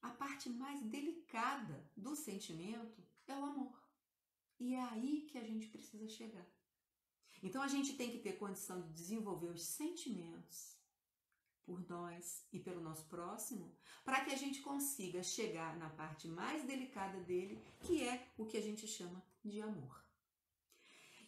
a 0.00 0.10
parte 0.10 0.48
mais 0.48 0.80
delicada 0.82 1.84
do 1.96 2.16
sentimento 2.16 3.02
é 3.26 3.36
o 3.36 3.44
amor. 3.44 3.78
E 4.58 4.74
é 4.74 4.80
aí 4.80 5.26
que 5.30 5.36
a 5.36 5.44
gente 5.44 5.68
precisa 5.68 6.08
chegar. 6.08 6.46
Então 7.42 7.62
a 7.62 7.68
gente 7.68 7.94
tem 7.96 8.10
que 8.10 8.18
ter 8.18 8.38
condição 8.38 8.80
de 8.80 8.92
desenvolver 8.92 9.48
os 9.48 9.62
sentimentos 9.62 10.77
por 11.68 11.86
nós 11.86 12.46
e 12.50 12.58
pelo 12.58 12.80
nosso 12.80 13.04
próximo, 13.04 13.70
para 14.02 14.24
que 14.24 14.32
a 14.32 14.36
gente 14.36 14.62
consiga 14.62 15.22
chegar 15.22 15.76
na 15.76 15.90
parte 15.90 16.26
mais 16.26 16.64
delicada 16.64 17.20
dele, 17.20 17.62
que 17.80 18.02
é 18.02 18.26
o 18.38 18.46
que 18.46 18.56
a 18.56 18.62
gente 18.62 18.88
chama 18.88 19.22
de 19.44 19.60
amor. 19.60 20.02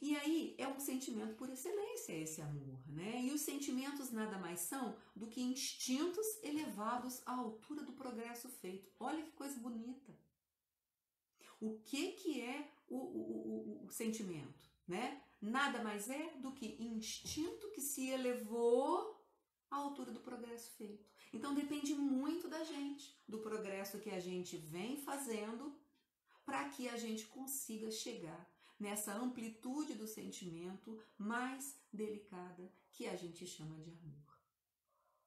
E 0.00 0.16
aí 0.16 0.54
é 0.56 0.66
um 0.66 0.80
sentimento 0.80 1.34
por 1.34 1.50
excelência 1.50 2.14
esse 2.14 2.40
amor, 2.40 2.80
né? 2.88 3.20
E 3.22 3.32
os 3.32 3.42
sentimentos 3.42 4.10
nada 4.10 4.38
mais 4.38 4.60
são 4.60 4.96
do 5.14 5.26
que 5.26 5.42
instintos 5.42 6.26
elevados 6.42 7.20
à 7.26 7.34
altura 7.34 7.82
do 7.82 7.92
progresso 7.92 8.48
feito. 8.48 8.90
Olha 8.98 9.22
que 9.22 9.32
coisa 9.32 9.60
bonita. 9.60 10.18
O 11.60 11.78
que 11.80 12.12
que 12.12 12.40
é 12.40 12.72
o, 12.88 12.96
o, 12.96 13.82
o, 13.82 13.86
o 13.86 13.90
sentimento, 13.90 14.64
né? 14.88 15.22
Nada 15.38 15.82
mais 15.82 16.08
é 16.08 16.34
do 16.38 16.52
que 16.52 16.82
instinto 16.82 17.70
que 17.72 17.82
se 17.82 18.08
elevou 18.08 19.19
à 19.70 19.76
altura 19.76 20.10
do 20.12 20.20
progresso 20.20 20.72
feito. 20.72 21.08
Então 21.32 21.54
depende 21.54 21.94
muito 21.94 22.48
da 22.48 22.64
gente, 22.64 23.16
do 23.28 23.38
progresso 23.38 24.00
que 24.00 24.10
a 24.10 24.20
gente 24.20 24.56
vem 24.56 24.96
fazendo 24.96 25.78
para 26.44 26.68
que 26.68 26.88
a 26.88 26.96
gente 26.96 27.26
consiga 27.26 27.90
chegar 27.90 28.50
nessa 28.78 29.14
amplitude 29.14 29.94
do 29.94 30.08
sentimento 30.08 31.00
mais 31.16 31.78
delicada 31.92 32.72
que 32.90 33.06
a 33.06 33.14
gente 33.14 33.46
chama 33.46 33.78
de 33.78 33.90
amor. 33.90 34.40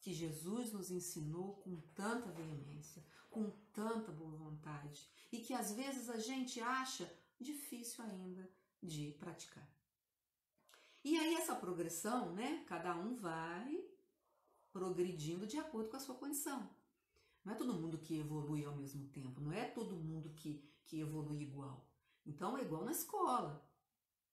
Que 0.02 0.14
Jesus 0.14 0.74
nos 0.74 0.92
ensinou 0.92 1.56
com 1.58 1.80
tanta 1.96 2.30
veemência, 2.32 3.06
com 3.30 3.50
tanta 3.72 4.12
boa 4.12 4.36
vontade 4.36 5.08
e 5.32 5.40
que 5.40 5.54
às 5.54 5.72
vezes 5.72 6.10
a 6.10 6.18
gente 6.18 6.60
acha 6.60 7.10
difícil 7.40 8.04
ainda 8.04 8.52
de 8.82 9.14
praticar. 9.14 9.72
E 11.04 11.18
aí 11.18 11.36
essa 11.36 11.56
progressão, 11.56 12.34
né? 12.34 12.64
Cada 12.68 12.96
um 12.96 13.16
vai 13.16 13.93
progredindo 14.74 15.46
de 15.46 15.58
acordo 15.58 15.90
com 15.90 15.98
a 15.98 16.00
sua 16.00 16.16
condição. 16.16 16.68
Não 17.46 17.54
é 17.54 17.56
todo 17.56 17.74
mundo 17.74 18.00
que 18.00 18.20
evolui 18.20 18.66
ao 18.66 18.76
mesmo 18.76 19.08
tempo, 19.10 19.40
não 19.40 19.54
é 19.54 19.66
todo 19.66 19.96
mundo 19.96 20.30
que, 20.32 20.68
que 20.86 21.00
evolui 21.00 21.42
igual. 21.44 21.88
Então 22.26 22.58
é 22.58 22.64
igual 22.64 22.84
na 22.84 22.92
escola. 22.92 23.64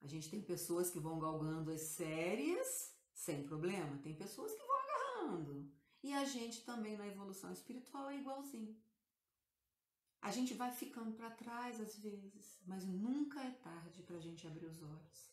A 0.01 0.07
gente 0.07 0.31
tem 0.31 0.41
pessoas 0.41 0.91
que 0.91 0.99
vão 0.99 1.19
galgando 1.19 1.71
as 1.71 1.83
séries 1.83 2.95
sem 3.13 3.43
problema, 3.43 3.99
tem 3.99 4.15
pessoas 4.15 4.53
que 4.53 4.63
vão 4.63 4.81
agarrando. 4.81 5.71
E 6.03 6.15
a 6.15 6.25
gente 6.25 6.65
também 6.65 6.97
na 6.97 7.07
evolução 7.07 7.53
espiritual 7.53 8.09
é 8.09 8.17
igualzinho. 8.17 8.75
A 10.23 10.31
gente 10.31 10.55
vai 10.55 10.71
ficando 10.71 11.13
para 11.13 11.31
trás 11.31 11.81
às 11.81 11.99
vezes, 11.99 12.59
mas 12.67 12.87
nunca 12.87 13.43
é 13.43 13.51
tarde 13.51 14.03
para 14.03 14.17
a 14.17 14.21
gente 14.21 14.47
abrir 14.47 14.67
os 14.67 14.83
olhos 14.83 15.31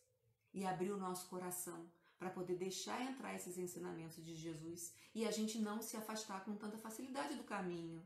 e 0.54 0.66
abrir 0.66 0.92
o 0.92 0.98
nosso 0.98 1.28
coração 1.28 1.90
para 2.18 2.30
poder 2.30 2.56
deixar 2.56 3.02
entrar 3.02 3.36
esses 3.36 3.58
ensinamentos 3.58 4.24
de 4.24 4.36
Jesus 4.36 4.94
e 5.14 5.26
a 5.26 5.32
gente 5.32 5.60
não 5.60 5.82
se 5.82 5.96
afastar 5.96 6.44
com 6.44 6.56
tanta 6.56 6.78
facilidade 6.78 7.36
do 7.36 7.44
caminho, 7.44 8.06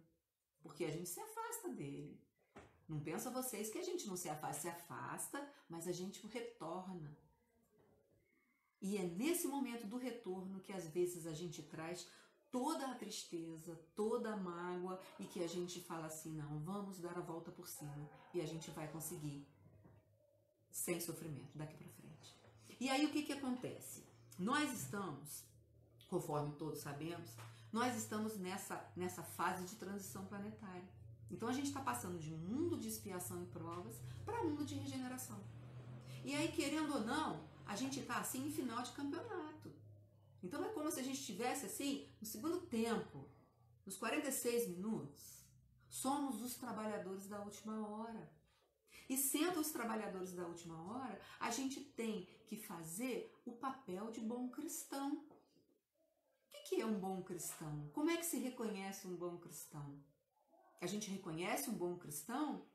porque 0.62 0.84
a 0.86 0.92
gente 0.92 1.10
se 1.10 1.20
afasta 1.20 1.70
dele. 1.70 2.20
Não 2.88 3.00
pensa 3.00 3.30
vocês 3.30 3.70
que 3.70 3.78
a 3.78 3.84
gente 3.84 4.06
não 4.08 4.18
se 4.18 4.28
afasta, 4.28 4.62
se 4.62 4.68
afasta, 4.68 5.50
mas 5.70 5.88
a 5.88 5.92
gente 5.94 6.26
retorna. 6.28 7.18
E 8.82 8.98
é 8.98 9.04
nesse 9.04 9.48
momento 9.48 9.88
do 9.88 9.98
retorno 9.98 10.60
que 10.60 10.74
às 10.74 10.88
vezes 10.88 11.26
a 11.26 11.34
gente 11.34 11.64
traz 11.64 12.06
toda 12.52 12.86
a 12.86 12.96
tristeza, 12.96 13.80
toda 13.96 14.34
a 14.34 14.38
mágoa 14.38 15.00
e 15.20 15.26
que 15.26 15.44
a 15.44 15.48
gente 15.48 15.80
fala 15.80 16.08
assim: 16.08 16.36
não, 16.36 16.60
vamos 16.60 17.00
dar 17.00 17.18
a 17.18 17.22
volta 17.22 17.52
por 17.52 17.68
cima 17.68 18.10
e 18.34 18.42
a 18.42 18.46
gente 18.46 18.70
vai 18.72 18.92
conseguir 18.92 19.48
sem 20.70 21.00
sofrimento 21.00 21.58
daqui 21.58 21.78
para 21.78 21.88
frente. 21.90 22.41
E 22.82 22.90
aí 22.90 23.06
o 23.06 23.12
que, 23.12 23.22
que 23.22 23.34
acontece? 23.34 24.04
Nós 24.40 24.74
estamos, 24.74 25.44
conforme 26.10 26.56
todos 26.56 26.80
sabemos, 26.80 27.30
nós 27.72 27.96
estamos 27.96 28.40
nessa, 28.40 28.84
nessa 28.96 29.22
fase 29.22 29.66
de 29.66 29.76
transição 29.76 30.26
planetária. 30.26 30.90
Então 31.30 31.48
a 31.48 31.54
gente 31.54 31.68
está 31.68 31.80
passando 31.80 32.18
de 32.18 32.34
um 32.34 32.38
mundo 32.40 32.80
de 32.80 32.88
expiação 32.88 33.44
e 33.44 33.46
provas 33.46 34.02
para 34.26 34.42
um 34.42 34.50
mundo 34.50 34.66
de 34.66 34.74
regeneração. 34.74 35.40
E 36.26 36.34
aí, 36.34 36.52
querendo 36.52 36.96
ou 36.96 37.02
não, 37.02 37.48
a 37.68 37.76
gente 37.76 38.00
está 38.00 38.18
assim 38.18 38.48
em 38.48 38.52
final 38.52 38.82
de 38.82 38.94
campeonato. 38.94 39.72
Então 40.42 40.66
é 40.66 40.70
como 40.70 40.90
se 40.90 41.02
a 41.02 41.04
gente 41.04 41.20
estivesse 41.20 41.68
assim 41.68 42.08
no 42.20 42.26
segundo 42.26 42.62
tempo, 42.62 43.30
nos 43.86 43.96
46 43.96 44.70
minutos. 44.70 45.46
Somos 45.88 46.42
os 46.42 46.56
trabalhadores 46.56 47.28
da 47.28 47.42
última 47.42 47.88
hora. 47.88 48.28
E 49.10 49.18
sendo 49.18 49.60
os 49.60 49.72
trabalhadores 49.72 50.34
da 50.34 50.46
última 50.46 50.82
hora, 50.92 51.20
a 51.40 51.52
gente 51.52 51.82
tem 51.82 52.28
que 52.46 52.56
fazer 52.56 53.34
o 53.46 53.52
papel 53.52 54.12
de 54.12 54.22
bom 54.22 54.50
cristão. 54.50 55.24
O 56.54 56.64
que 56.64 56.82
é 56.82 56.86
um 56.86 57.00
bom 57.00 57.22
cristão? 57.22 57.90
Como 57.94 58.10
é 58.10 58.18
que 58.18 58.26
se 58.26 58.38
reconhece 58.38 59.08
um 59.08 59.16
bom 59.16 59.38
cristão? 59.38 60.02
A 60.80 60.86
gente 60.86 61.10
reconhece 61.10 61.70
um 61.70 61.74
bom 61.74 61.98
cristão 61.98 62.66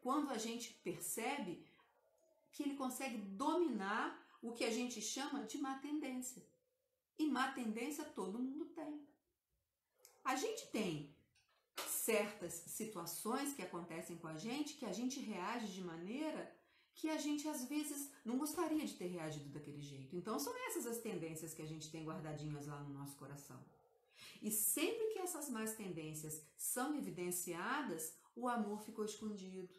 quando 0.00 0.30
a 0.30 0.38
gente 0.38 0.72
percebe 0.84 1.64
que 2.52 2.62
ele 2.62 2.76
consegue 2.76 3.18
dominar 3.18 4.26
o 4.42 4.52
que 4.52 4.64
a 4.64 4.70
gente 4.70 5.00
chama 5.00 5.44
de 5.44 5.58
má 5.58 5.78
tendência. 5.78 6.44
E 7.18 7.26
má 7.26 7.52
tendência 7.52 8.04
todo 8.04 8.38
mundo 8.38 8.66
tem. 8.66 9.06
A 10.24 10.36
gente 10.36 10.66
tem 10.68 11.14
certas 11.86 12.52
situações 12.66 13.52
que 13.52 13.62
acontecem 13.62 14.16
com 14.16 14.28
a 14.28 14.36
gente 14.36 14.74
que 14.74 14.86
a 14.86 14.92
gente 14.92 15.20
reage 15.20 15.68
de 15.72 15.82
maneira 15.82 16.52
que 16.94 17.08
a 17.08 17.16
gente 17.16 17.46
às 17.48 17.64
vezes 17.64 18.10
não 18.24 18.36
gostaria 18.38 18.84
de 18.84 18.94
ter 18.94 19.06
reagido 19.06 19.48
daquele 19.50 19.80
jeito. 19.80 20.16
Então 20.16 20.36
são 20.38 20.52
essas 20.66 20.84
as 20.86 20.98
tendências 20.98 21.54
que 21.54 21.62
a 21.62 21.66
gente 21.66 21.90
tem 21.90 22.04
guardadinhas 22.04 22.66
lá 22.66 22.80
no 22.80 22.92
nosso 22.92 23.16
coração. 23.16 23.62
E 24.42 24.50
sempre 24.50 25.06
que 25.12 25.20
essas 25.20 25.48
más 25.48 25.74
tendências 25.74 26.42
são 26.56 26.96
evidenciadas, 26.96 28.14
o 28.34 28.48
amor 28.48 28.80
ficou 28.80 29.04
escondido, 29.04 29.72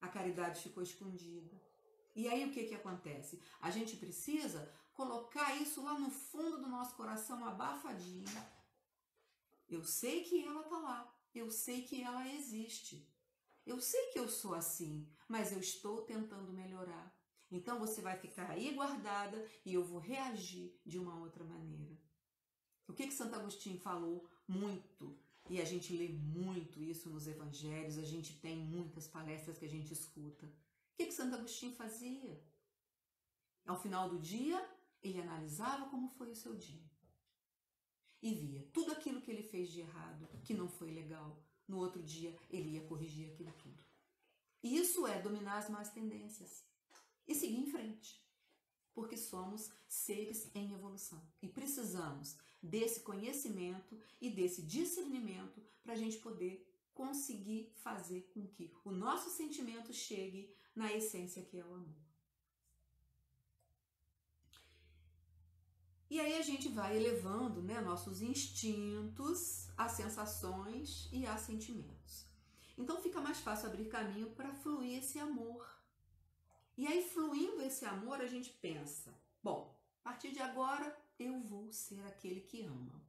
a 0.00 0.08
caridade 0.08 0.62
ficou 0.62 0.82
escondida. 0.82 1.60
E 2.14 2.28
aí 2.28 2.44
o 2.48 2.52
que, 2.52 2.64
que 2.64 2.74
acontece? 2.74 3.40
A 3.60 3.70
gente 3.70 3.96
precisa 3.96 4.72
colocar 4.94 5.56
isso 5.56 5.82
lá 5.82 5.98
no 5.98 6.10
fundo 6.10 6.58
do 6.58 6.68
nosso 6.68 6.94
coração 6.94 7.44
abafadinho. 7.44 8.26
Eu 9.70 9.84
sei 9.84 10.24
que 10.24 10.44
ela 10.44 10.62
está 10.62 10.78
lá, 10.78 11.16
eu 11.32 11.48
sei 11.50 11.82
que 11.82 12.02
ela 12.02 12.28
existe. 12.34 13.08
Eu 13.64 13.80
sei 13.80 14.08
que 14.08 14.18
eu 14.18 14.28
sou 14.28 14.52
assim, 14.52 15.08
mas 15.28 15.52
eu 15.52 15.60
estou 15.60 16.02
tentando 16.02 16.52
melhorar. 16.52 17.16
Então 17.50 17.78
você 17.78 18.00
vai 18.00 18.16
ficar 18.16 18.50
aí 18.50 18.74
guardada 18.74 19.48
e 19.64 19.72
eu 19.72 19.84
vou 19.84 20.00
reagir 20.00 20.76
de 20.84 20.98
uma 20.98 21.16
outra 21.20 21.44
maneira. 21.44 21.96
O 22.88 22.92
que, 22.92 23.06
que 23.06 23.14
Santo 23.14 23.36
Agostinho 23.36 23.78
falou 23.78 24.28
muito? 24.46 25.16
E 25.48 25.60
a 25.60 25.64
gente 25.64 25.96
lê 25.96 26.08
muito 26.08 26.82
isso 26.82 27.08
nos 27.08 27.28
evangelhos, 27.28 27.96
a 27.96 28.04
gente 28.04 28.40
tem 28.40 28.56
muitas 28.56 29.06
palestras 29.06 29.56
que 29.56 29.64
a 29.64 29.68
gente 29.68 29.92
escuta. 29.92 30.46
O 30.46 30.96
que, 30.96 31.06
que 31.06 31.14
Santo 31.14 31.36
Agostinho 31.36 31.72
fazia? 31.74 32.42
Ao 33.64 33.80
final 33.80 34.08
do 34.08 34.18
dia, 34.18 34.60
ele 35.00 35.20
analisava 35.20 35.88
como 35.88 36.08
foi 36.08 36.30
o 36.30 36.36
seu 36.36 36.56
dia. 36.56 36.89
E 38.22 38.34
via 38.34 38.68
tudo 38.72 38.92
aquilo 38.92 39.20
que 39.20 39.30
ele 39.30 39.42
fez 39.42 39.70
de 39.70 39.80
errado, 39.80 40.28
que 40.44 40.54
não 40.54 40.68
foi 40.68 40.90
legal. 40.90 41.42
No 41.66 41.78
outro 41.78 42.02
dia, 42.02 42.36
ele 42.50 42.70
ia 42.70 42.82
corrigir 42.82 43.30
aquilo 43.30 43.52
tudo. 43.52 43.82
E 44.62 44.76
isso 44.76 45.06
é 45.06 45.20
dominar 45.22 45.58
as 45.58 45.70
más 45.70 45.90
tendências 45.90 46.64
e 47.26 47.34
seguir 47.34 47.56
em 47.56 47.70
frente. 47.70 48.20
Porque 48.92 49.16
somos 49.16 49.70
seres 49.88 50.50
em 50.54 50.72
evolução 50.72 51.22
e 51.40 51.48
precisamos 51.48 52.36
desse 52.62 53.00
conhecimento 53.00 53.98
e 54.20 54.28
desse 54.28 54.62
discernimento 54.62 55.62
para 55.82 55.94
a 55.94 55.96
gente 55.96 56.18
poder 56.18 56.66
conseguir 56.92 57.72
fazer 57.76 58.30
com 58.34 58.46
que 58.46 58.74
o 58.84 58.90
nosso 58.90 59.30
sentimento 59.30 59.92
chegue 59.92 60.54
na 60.74 60.92
essência 60.92 61.42
que 61.42 61.56
é 61.56 61.64
o 61.64 61.74
amor. 61.74 62.09
E 66.10 66.18
aí 66.18 66.36
a 66.36 66.42
gente 66.42 66.68
vai 66.68 66.96
elevando 66.96 67.62
né, 67.62 67.80
nossos 67.80 68.20
instintos 68.20 69.68
a 69.76 69.88
sensações 69.88 71.08
e 71.12 71.24
a 71.24 71.36
sentimentos. 71.38 72.26
Então 72.76 73.00
fica 73.00 73.20
mais 73.20 73.38
fácil 73.38 73.68
abrir 73.68 73.88
caminho 73.88 74.30
para 74.32 74.52
fluir 74.52 74.98
esse 74.98 75.20
amor. 75.20 75.70
E 76.76 76.86
aí, 76.86 77.06
fluindo 77.08 77.62
esse 77.62 77.84
amor, 77.84 78.20
a 78.20 78.26
gente 78.26 78.50
pensa: 78.50 79.14
bom, 79.42 79.78
a 80.00 80.10
partir 80.10 80.32
de 80.32 80.40
agora 80.40 80.98
eu 81.18 81.40
vou 81.42 81.70
ser 81.70 82.04
aquele 82.06 82.40
que 82.40 82.64
ama. 82.64 83.04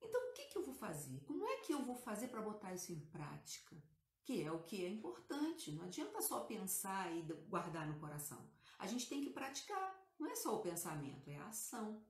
Então, 0.00 0.30
o 0.30 0.32
que, 0.32 0.46
que 0.46 0.56
eu 0.56 0.64
vou 0.64 0.74
fazer? 0.74 1.20
Como 1.26 1.46
é 1.46 1.58
que 1.58 1.72
eu 1.72 1.84
vou 1.84 1.94
fazer 1.94 2.28
para 2.28 2.40
botar 2.40 2.74
isso 2.74 2.90
em 2.92 2.98
prática? 2.98 3.76
Que 4.24 4.42
é 4.42 4.50
o 4.50 4.62
que 4.62 4.84
é 4.84 4.88
importante. 4.88 5.70
Não 5.72 5.84
adianta 5.84 6.20
só 6.22 6.40
pensar 6.40 7.14
e 7.14 7.22
guardar 7.48 7.86
no 7.86 8.00
coração. 8.00 8.42
A 8.78 8.86
gente 8.86 9.08
tem 9.08 9.22
que 9.22 9.30
praticar. 9.30 9.99
Não 10.20 10.30
é 10.30 10.36
só 10.36 10.54
o 10.54 10.60
pensamento, 10.60 11.28
é 11.28 11.38
a 11.38 11.48
ação. 11.48 12.04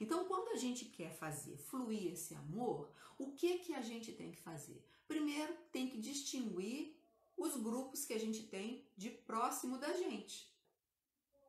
Então, 0.00 0.26
quando 0.26 0.50
a 0.50 0.56
gente 0.56 0.84
quer 0.84 1.10
fazer 1.10 1.56
fluir 1.56 2.12
esse 2.12 2.34
amor, 2.34 2.88
o 3.18 3.32
que 3.32 3.58
que 3.58 3.74
a 3.74 3.82
gente 3.82 4.12
tem 4.12 4.30
que 4.30 4.38
fazer? 4.38 4.86
Primeiro, 5.08 5.52
tem 5.72 5.88
que 5.88 6.00
distinguir 6.00 6.96
os 7.36 7.56
grupos 7.56 8.04
que 8.04 8.12
a 8.12 8.18
gente 8.18 8.44
tem 8.44 8.86
de 8.96 9.10
próximo 9.10 9.76
da 9.76 9.92
gente. 9.92 10.56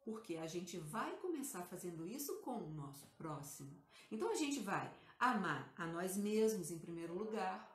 Porque 0.03 0.37
a 0.37 0.47
gente 0.47 0.77
vai 0.79 1.15
começar 1.17 1.63
fazendo 1.63 2.07
isso 2.07 2.41
com 2.41 2.57
o 2.57 2.73
nosso 2.73 3.05
próximo. 3.17 3.79
Então 4.11 4.31
a 4.31 4.35
gente 4.35 4.59
vai 4.61 4.91
amar 5.19 5.71
a 5.77 5.85
nós 5.85 6.17
mesmos 6.17 6.71
em 6.71 6.79
primeiro 6.79 7.13
lugar, 7.13 7.69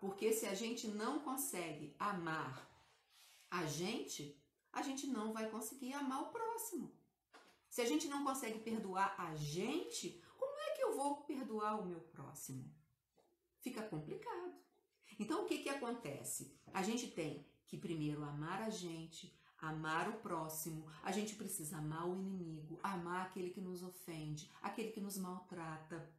porque 0.00 0.32
se 0.32 0.44
a 0.46 0.54
gente 0.54 0.86
não 0.88 1.20
consegue 1.20 1.94
amar 1.98 2.70
a 3.50 3.64
gente, 3.64 4.38
a 4.72 4.82
gente 4.82 5.06
não 5.06 5.32
vai 5.32 5.48
conseguir 5.48 5.94
amar 5.94 6.22
o 6.22 6.30
próximo. 6.30 6.92
Se 7.74 7.80
a 7.80 7.86
gente 7.86 8.06
não 8.06 8.22
consegue 8.22 8.60
perdoar 8.60 9.16
a 9.18 9.34
gente, 9.34 10.22
como 10.38 10.60
é 10.60 10.76
que 10.76 10.84
eu 10.84 10.94
vou 10.94 11.24
perdoar 11.24 11.80
o 11.80 11.84
meu 11.84 11.98
próximo? 11.98 12.72
Fica 13.58 13.82
complicado. 13.82 14.54
Então 15.18 15.42
o 15.42 15.46
que 15.48 15.58
que 15.58 15.68
acontece? 15.68 16.56
A 16.72 16.84
gente 16.84 17.10
tem 17.10 17.44
que 17.66 17.76
primeiro 17.76 18.22
amar 18.22 18.62
a 18.62 18.70
gente, 18.70 19.36
amar 19.58 20.08
o 20.08 20.20
próximo, 20.20 20.86
a 21.02 21.10
gente 21.10 21.34
precisa 21.34 21.78
amar 21.78 22.08
o 22.08 22.14
inimigo, 22.14 22.78
amar 22.80 23.26
aquele 23.26 23.50
que 23.50 23.60
nos 23.60 23.82
ofende, 23.82 24.48
aquele 24.62 24.92
que 24.92 25.00
nos 25.00 25.18
maltrata. 25.18 26.14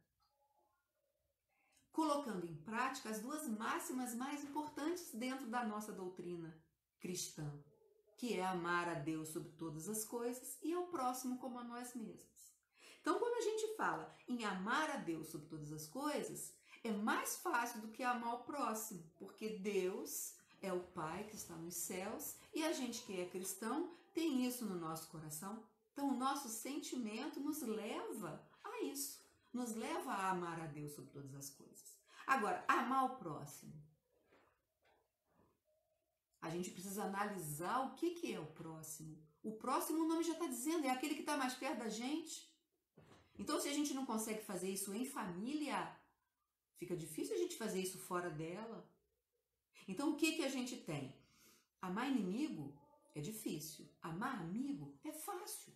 Colocando 1.90 2.44
em 2.44 2.54
prática 2.54 3.08
as 3.08 3.22
duas 3.22 3.48
máximas 3.48 4.14
mais 4.14 4.44
importantes 4.44 5.10
dentro 5.14 5.46
da 5.46 5.64
nossa 5.64 5.90
doutrina 5.90 6.54
cristã, 7.00 7.50
que 8.16 8.34
é 8.34 8.44
amar 8.44 8.88
a 8.88 8.94
Deus 8.94 9.28
sobre 9.28 9.50
todas 9.52 9.88
as 9.88 10.04
coisas 10.04 10.58
e 10.62 10.72
ao 10.72 10.86
próximo 10.86 11.38
como 11.38 11.58
a 11.58 11.64
nós 11.64 11.94
mesmos. 11.94 12.54
Então, 13.00 13.18
quando 13.18 13.36
a 13.36 13.40
gente 13.40 13.76
fala 13.76 14.12
em 14.26 14.44
amar 14.44 14.90
a 14.90 14.96
Deus 14.96 15.28
sobre 15.28 15.46
todas 15.46 15.70
as 15.72 15.86
coisas, 15.86 16.52
é 16.82 16.90
mais 16.90 17.36
fácil 17.36 17.80
do 17.80 17.88
que 17.88 18.02
amar 18.02 18.34
o 18.34 18.44
próximo, 18.44 19.04
porque 19.18 19.58
Deus 19.58 20.34
é 20.60 20.72
o 20.72 20.80
Pai 20.80 21.24
que 21.24 21.36
está 21.36 21.54
nos 21.54 21.74
céus 21.74 22.36
e 22.52 22.64
a 22.64 22.72
gente 22.72 23.02
que 23.02 23.20
é 23.20 23.26
cristão 23.26 23.90
tem 24.12 24.46
isso 24.46 24.64
no 24.64 24.74
nosso 24.74 25.08
coração. 25.08 25.62
Então, 25.92 26.08
o 26.08 26.16
nosso 26.16 26.48
sentimento 26.48 27.38
nos 27.38 27.62
leva 27.62 28.42
a 28.64 28.82
isso, 28.82 29.20
nos 29.52 29.74
leva 29.74 30.12
a 30.12 30.30
amar 30.30 30.60
a 30.60 30.66
Deus 30.66 30.92
sobre 30.92 31.10
todas 31.10 31.34
as 31.34 31.50
coisas. 31.50 31.96
Agora, 32.26 32.64
amar 32.66 33.04
o 33.04 33.16
próximo. 33.16 33.72
A 36.46 36.50
gente 36.50 36.70
precisa 36.70 37.04
analisar 37.04 37.80
o 37.86 37.94
que, 37.96 38.10
que 38.10 38.32
é 38.32 38.38
o 38.38 38.46
próximo. 38.46 39.18
O 39.42 39.52
próximo, 39.52 40.04
o 40.04 40.08
nome 40.08 40.22
já 40.22 40.32
está 40.34 40.46
dizendo, 40.46 40.86
é 40.86 40.90
aquele 40.90 41.14
que 41.14 41.20
está 41.20 41.36
mais 41.36 41.54
perto 41.54 41.78
da 41.78 41.88
gente. 41.88 42.48
Então, 43.36 43.60
se 43.60 43.68
a 43.68 43.72
gente 43.72 43.92
não 43.92 44.06
consegue 44.06 44.42
fazer 44.44 44.70
isso 44.70 44.94
em 44.94 45.04
família, 45.04 45.78
fica 46.76 46.96
difícil 46.96 47.34
a 47.34 47.38
gente 47.38 47.56
fazer 47.56 47.80
isso 47.80 47.98
fora 47.98 48.30
dela. 48.30 48.88
Então, 49.88 50.12
o 50.12 50.16
que, 50.16 50.32
que 50.36 50.44
a 50.44 50.48
gente 50.48 50.76
tem? 50.76 51.14
Amar 51.82 52.08
inimigo 52.10 52.72
é 53.12 53.20
difícil. 53.20 53.88
Amar 54.00 54.40
amigo 54.40 54.96
é 55.04 55.12
fácil. 55.12 55.72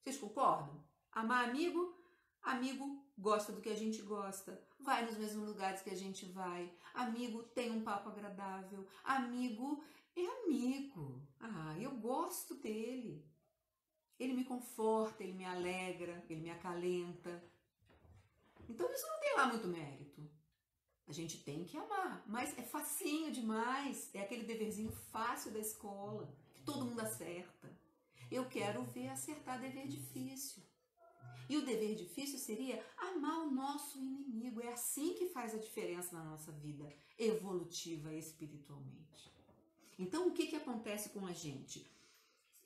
Vocês 0.00 0.18
concordam? 0.18 0.84
Amar 1.12 1.48
amigo, 1.48 1.96
amigo 2.42 3.07
gosta 3.18 3.52
do 3.52 3.60
que 3.60 3.68
a 3.68 3.74
gente 3.74 4.00
gosta, 4.02 4.60
vai 4.80 5.04
nos 5.04 5.18
mesmos 5.18 5.48
lugares 5.48 5.82
que 5.82 5.90
a 5.90 5.96
gente 5.96 6.24
vai. 6.26 6.72
Amigo 6.94 7.42
tem 7.42 7.70
um 7.70 7.82
papo 7.82 8.08
agradável. 8.08 8.86
Amigo 9.04 9.82
é 10.16 10.24
amigo. 10.42 11.20
Ah, 11.40 11.76
eu 11.78 11.90
gosto 11.92 12.54
dele. 12.54 13.24
Ele 14.18 14.32
me 14.32 14.44
conforta, 14.44 15.22
ele 15.22 15.32
me 15.32 15.44
alegra, 15.44 16.24
ele 16.28 16.40
me 16.40 16.50
acalenta. 16.50 17.42
Então 18.68 18.90
isso 18.92 19.06
não 19.06 19.20
tem 19.20 19.36
lá 19.36 19.46
muito 19.46 19.66
mérito. 19.68 20.28
A 21.06 21.12
gente 21.12 21.42
tem 21.42 21.64
que 21.64 21.76
amar, 21.76 22.22
mas 22.26 22.56
é 22.58 22.62
facinho 22.62 23.32
demais. 23.32 24.10
É 24.14 24.20
aquele 24.20 24.44
deverzinho 24.44 24.92
fácil 25.10 25.52
da 25.52 25.58
escola, 25.58 26.30
que 26.54 26.62
todo 26.62 26.84
mundo 26.84 27.00
acerta. 27.00 27.74
Eu 28.30 28.44
quero 28.46 28.84
ver 28.84 29.08
acertar 29.08 29.58
dever 29.58 29.86
difícil. 29.86 30.62
E 31.48 31.56
o 31.56 31.64
dever 31.64 31.94
difícil 31.94 32.38
seria 32.38 32.84
amar 32.96 33.46
o 33.46 33.50
nosso 33.50 33.98
inimigo. 33.98 34.60
É 34.60 34.72
assim 34.72 35.14
que 35.14 35.26
faz 35.26 35.54
a 35.54 35.58
diferença 35.58 36.14
na 36.14 36.24
nossa 36.24 36.52
vida, 36.52 36.92
evolutiva 37.18 38.12
espiritualmente. 38.12 39.32
Então, 39.98 40.28
o 40.28 40.32
que, 40.32 40.46
que 40.46 40.56
acontece 40.56 41.08
com 41.08 41.26
a 41.26 41.32
gente? 41.32 41.84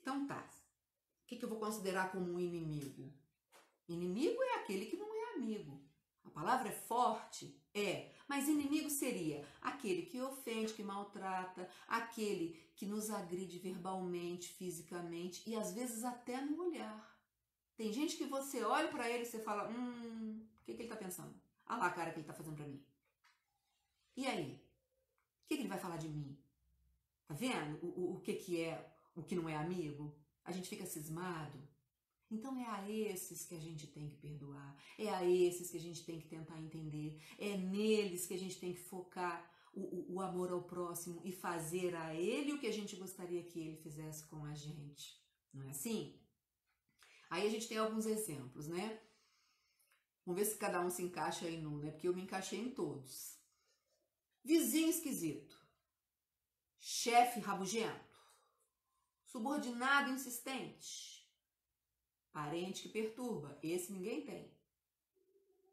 Então, 0.01 0.27
tá. 0.27 0.47
O 1.23 1.25
que, 1.25 1.37
que 1.37 1.45
eu 1.45 1.49
vou 1.49 1.59
considerar 1.59 2.11
como 2.11 2.33
um 2.33 2.39
inimigo? 2.39 3.11
Inimigo 3.87 4.41
é 4.43 4.55
aquele 4.55 4.85
que 4.85 4.97
não 4.97 5.15
é 5.15 5.35
amigo. 5.35 5.81
A 6.25 6.29
palavra 6.29 6.69
é 6.69 6.71
forte? 6.71 7.55
É. 7.73 8.11
Mas 8.27 8.47
inimigo 8.47 8.89
seria 8.89 9.45
aquele 9.61 10.03
que 10.03 10.21
ofende, 10.21 10.73
que 10.73 10.83
maltrata, 10.83 11.69
aquele 11.87 12.59
que 12.75 12.85
nos 12.85 13.09
agride 13.09 13.59
verbalmente, 13.59 14.53
fisicamente 14.53 15.49
e 15.49 15.55
às 15.55 15.73
vezes 15.73 16.03
até 16.03 16.39
no 16.41 16.67
olhar. 16.67 17.12
Tem 17.75 17.91
gente 17.91 18.17
que 18.17 18.25
você 18.25 18.63
olha 18.63 18.89
para 18.89 19.09
ele 19.09 19.23
e 19.23 19.25
você 19.25 19.39
fala: 19.39 19.69
Hum, 19.69 20.45
o 20.61 20.63
que, 20.63 20.73
que 20.73 20.81
ele 20.83 20.89
tá 20.89 20.95
pensando? 20.95 21.33
Olha 21.67 21.79
lá 21.79 21.87
a 21.87 21.91
cara 21.91 22.11
que 22.11 22.19
ele 22.19 22.27
tá 22.27 22.33
fazendo 22.33 22.55
para 22.55 22.67
mim. 22.67 22.83
E 24.15 24.25
aí? 24.25 24.53
O 24.53 25.47
que, 25.47 25.55
que 25.55 25.61
ele 25.61 25.69
vai 25.69 25.79
falar 25.79 25.97
de 25.97 26.07
mim? 26.07 26.37
Tá 27.27 27.33
vendo 27.33 27.79
o, 27.81 27.87
o, 27.87 28.15
o 28.15 28.21
que, 28.21 28.33
que 28.33 28.61
é, 28.61 28.93
o 29.15 29.23
que 29.23 29.35
não 29.35 29.49
é 29.49 29.55
amigo? 29.55 30.15
A 30.43 30.51
gente 30.51 30.69
fica 30.69 30.85
cismado. 30.85 31.59
Então 32.29 32.57
é 32.57 32.65
a 32.65 32.89
esses 32.89 33.45
que 33.45 33.53
a 33.53 33.59
gente 33.59 33.87
tem 33.87 34.09
que 34.09 34.17
perdoar, 34.17 34.75
é 34.97 35.07
a 35.09 35.23
esses 35.23 35.69
que 35.69 35.77
a 35.77 35.79
gente 35.79 36.03
tem 36.03 36.19
que 36.19 36.27
tentar 36.27 36.59
entender, 36.59 37.21
é 37.37 37.55
neles 37.55 38.25
que 38.25 38.33
a 38.33 38.39
gente 38.39 38.59
tem 38.59 38.73
que 38.73 38.79
focar 38.79 39.47
o, 39.71 39.81
o, 39.81 40.13
o, 40.15 40.21
amor 40.21 40.51
ao 40.51 40.63
próximo 40.63 41.21
e 41.23 41.31
fazer 41.31 41.95
a 41.95 42.15
ele 42.15 42.53
o 42.53 42.59
que 42.59 42.65
a 42.65 42.73
gente 42.73 42.95
gostaria 42.95 43.43
que 43.43 43.59
ele 43.59 43.75
fizesse 43.75 44.25
com 44.25 44.43
a 44.45 44.53
gente. 44.55 45.21
Não 45.53 45.63
é 45.63 45.69
assim? 45.69 46.19
Aí 47.33 47.47
a 47.47 47.49
gente 47.49 47.67
tem 47.67 47.79
alguns 47.79 48.05
exemplos, 48.05 48.67
né? 48.67 49.01
Vamos 50.23 50.39
ver 50.39 50.45
se 50.45 50.55
cada 50.55 50.79
um 50.79 50.91
se 50.91 51.01
encaixa 51.01 51.47
aí 51.47 51.57
num, 51.59 51.79
né? 51.79 51.89
Porque 51.89 52.07
eu 52.07 52.13
me 52.13 52.21
encaixei 52.21 52.59
em 52.59 52.69
todos. 52.69 53.39
Vizinho 54.43 54.91
esquisito. 54.91 55.59
Chefe 56.77 57.39
rabugento. 57.39 58.21
Subordinado 59.25 60.11
insistente 60.11 61.27
Parente 62.31 62.83
que 62.83 62.89
perturba. 62.89 63.57
Esse 63.63 63.91
ninguém 63.91 64.23
tem. 64.23 64.55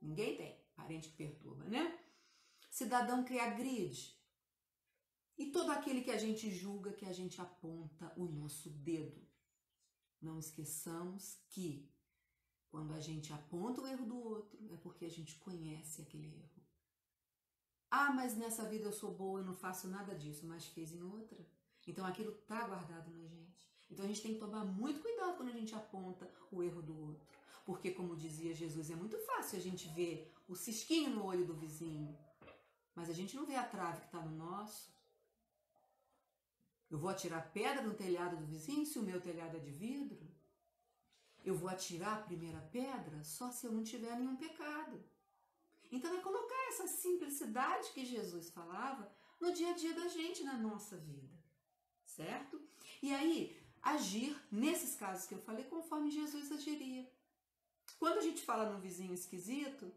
Ninguém 0.00 0.38
tem 0.38 0.58
parente 0.74 1.10
que 1.10 1.16
perturba, 1.16 1.64
né? 1.64 2.02
Cidadão 2.70 3.22
que 3.22 3.38
agride. 3.38 4.18
E 5.36 5.52
todo 5.52 5.70
aquele 5.72 6.00
que 6.00 6.10
a 6.10 6.16
gente 6.16 6.50
julga, 6.50 6.94
que 6.94 7.04
a 7.04 7.12
gente 7.12 7.38
aponta 7.38 8.10
o 8.16 8.24
nosso 8.24 8.70
dedo. 8.70 9.29
Não 10.20 10.38
esqueçamos 10.38 11.38
que 11.48 11.88
quando 12.68 12.92
a 12.92 13.00
gente 13.00 13.32
aponta 13.32 13.80
o 13.80 13.86
erro 13.86 14.06
do 14.06 14.18
outro, 14.18 14.58
é 14.72 14.76
porque 14.76 15.04
a 15.04 15.10
gente 15.10 15.36
conhece 15.36 16.02
aquele 16.02 16.28
erro. 16.28 16.60
Ah, 17.90 18.12
mas 18.12 18.36
nessa 18.36 18.64
vida 18.64 18.84
eu 18.84 18.92
sou 18.92 19.12
boa, 19.12 19.40
eu 19.40 19.44
não 19.44 19.54
faço 19.54 19.88
nada 19.88 20.14
disso, 20.14 20.46
mas 20.46 20.66
fez 20.66 20.92
em 20.92 21.02
outra. 21.02 21.44
Então 21.86 22.06
aquilo 22.06 22.30
está 22.30 22.66
guardado 22.68 23.10
na 23.10 23.26
gente. 23.26 23.68
Então 23.90 24.04
a 24.04 24.08
gente 24.08 24.22
tem 24.22 24.34
que 24.34 24.38
tomar 24.38 24.64
muito 24.64 25.02
cuidado 25.02 25.36
quando 25.36 25.48
a 25.48 25.58
gente 25.58 25.74
aponta 25.74 26.30
o 26.52 26.62
erro 26.62 26.82
do 26.82 26.96
outro. 26.96 27.26
Porque, 27.64 27.90
como 27.90 28.16
dizia 28.16 28.54
Jesus, 28.54 28.90
é 28.90 28.96
muito 28.96 29.18
fácil 29.18 29.58
a 29.58 29.62
gente 29.62 29.88
ver 29.88 30.32
o 30.48 30.54
cisquinho 30.54 31.10
no 31.10 31.24
olho 31.24 31.44
do 31.44 31.54
vizinho, 31.54 32.16
mas 32.94 33.08
a 33.08 33.12
gente 33.12 33.36
não 33.36 33.46
vê 33.46 33.56
a 33.56 33.66
trave 33.66 34.00
que 34.00 34.06
está 34.06 34.20
no 34.20 34.36
nosso. 34.36 34.88
Eu 36.90 36.98
vou 36.98 37.08
atirar 37.08 37.52
pedra 37.52 37.82
no 37.82 37.94
telhado 37.94 38.36
do 38.36 38.44
vizinho 38.44 38.84
se 38.84 38.98
o 38.98 39.02
meu 39.02 39.20
telhado 39.20 39.56
é 39.56 39.60
de 39.60 39.70
vidro? 39.70 40.28
Eu 41.44 41.54
vou 41.54 41.68
atirar 41.68 42.18
a 42.18 42.22
primeira 42.22 42.60
pedra 42.72 43.22
só 43.22 43.50
se 43.50 43.66
eu 43.66 43.72
não 43.72 43.84
tiver 43.84 44.14
nenhum 44.16 44.36
pecado. 44.36 45.02
Então 45.90 46.14
é 46.14 46.20
colocar 46.20 46.68
essa 46.68 46.86
simplicidade 46.88 47.90
que 47.92 48.04
Jesus 48.04 48.50
falava 48.50 49.10
no 49.40 49.52
dia 49.52 49.70
a 49.70 49.74
dia 49.74 49.94
da 49.94 50.08
gente, 50.08 50.42
na 50.42 50.54
nossa 50.54 50.96
vida. 50.96 51.38
Certo? 52.04 52.60
E 53.02 53.14
aí, 53.14 53.56
agir, 53.80 54.36
nesses 54.50 54.96
casos 54.96 55.26
que 55.26 55.34
eu 55.34 55.40
falei, 55.40 55.64
conforme 55.64 56.10
Jesus 56.10 56.52
agiria. 56.52 57.10
Quando 57.98 58.18
a 58.18 58.22
gente 58.22 58.42
fala 58.42 58.70
num 58.70 58.80
vizinho 58.80 59.14
esquisito, 59.14 59.92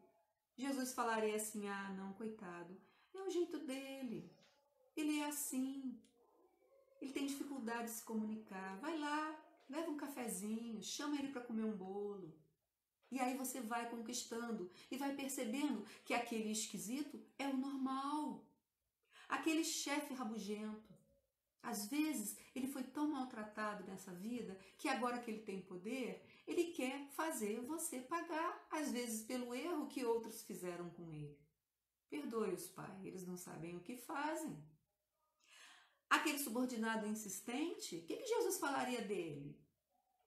Jesus 0.56 0.94
falaria 0.94 1.36
assim: 1.36 1.68
ah, 1.68 1.90
não, 1.98 2.14
coitado, 2.14 2.80
é 3.14 3.22
o 3.22 3.30
jeito 3.30 3.60
dele, 3.60 4.32
ele 4.96 5.20
é 5.20 5.26
assim, 5.26 6.00
ele 7.04 7.12
tem 7.12 7.26
dificuldade 7.26 7.86
de 7.86 7.92
se 7.92 8.04
comunicar. 8.04 8.78
Vai 8.78 8.98
lá, 8.98 9.38
leva 9.70 9.92
um 9.92 9.98
cafezinho, 9.98 10.82
chama 10.82 11.18
ele 11.18 11.34
para 11.34 11.42
comer 11.42 11.66
um 11.66 11.76
bolo. 11.76 12.34
E 13.12 13.20
aí 13.20 13.36
você 13.38 13.60
vai 13.60 13.90
conquistando 13.90 14.72
e 14.90 14.98
vai 14.98 15.14
percebendo 15.14 15.86
que 16.06 16.14
aquele 16.14 16.52
esquisito 16.52 17.22
é 17.38 17.48
o 17.48 17.58
normal. 17.58 18.48
Aquele 19.28 19.66
chefe 19.66 20.14
rabugento, 20.14 20.94
às 21.62 21.88
vezes, 21.88 22.38
ele 22.56 22.68
foi 22.68 22.84
tão 22.84 23.10
maltratado 23.10 23.86
nessa 23.86 24.14
vida 24.14 24.58
que 24.78 24.88
agora 24.88 25.20
que 25.20 25.30
ele 25.30 25.42
tem 25.42 25.62
poder, 25.62 26.26
ele 26.48 26.72
quer 26.72 27.08
fazer 27.10 27.62
você 27.62 28.00
pagar, 28.00 28.66
às 28.72 28.92
vezes, 28.92 29.24
pelo 29.24 29.54
erro 29.54 29.88
que 29.88 30.06
outros 30.06 30.42
fizeram 30.42 30.90
com 30.90 31.10
ele. 31.12 31.38
Perdoe-os, 32.10 32.68
pai, 32.70 33.02
eles 33.04 33.26
não 33.26 33.36
sabem 33.36 33.76
o 33.76 33.82
que 33.82 33.98
fazem. 33.98 34.58
Aquele 36.16 36.40
subordinado 36.46 37.08
insistente, 37.08 37.98
o 37.98 38.06
que, 38.06 38.18
que 38.18 38.32
Jesus 38.34 38.60
falaria 38.60 39.02
dele? 39.12 39.48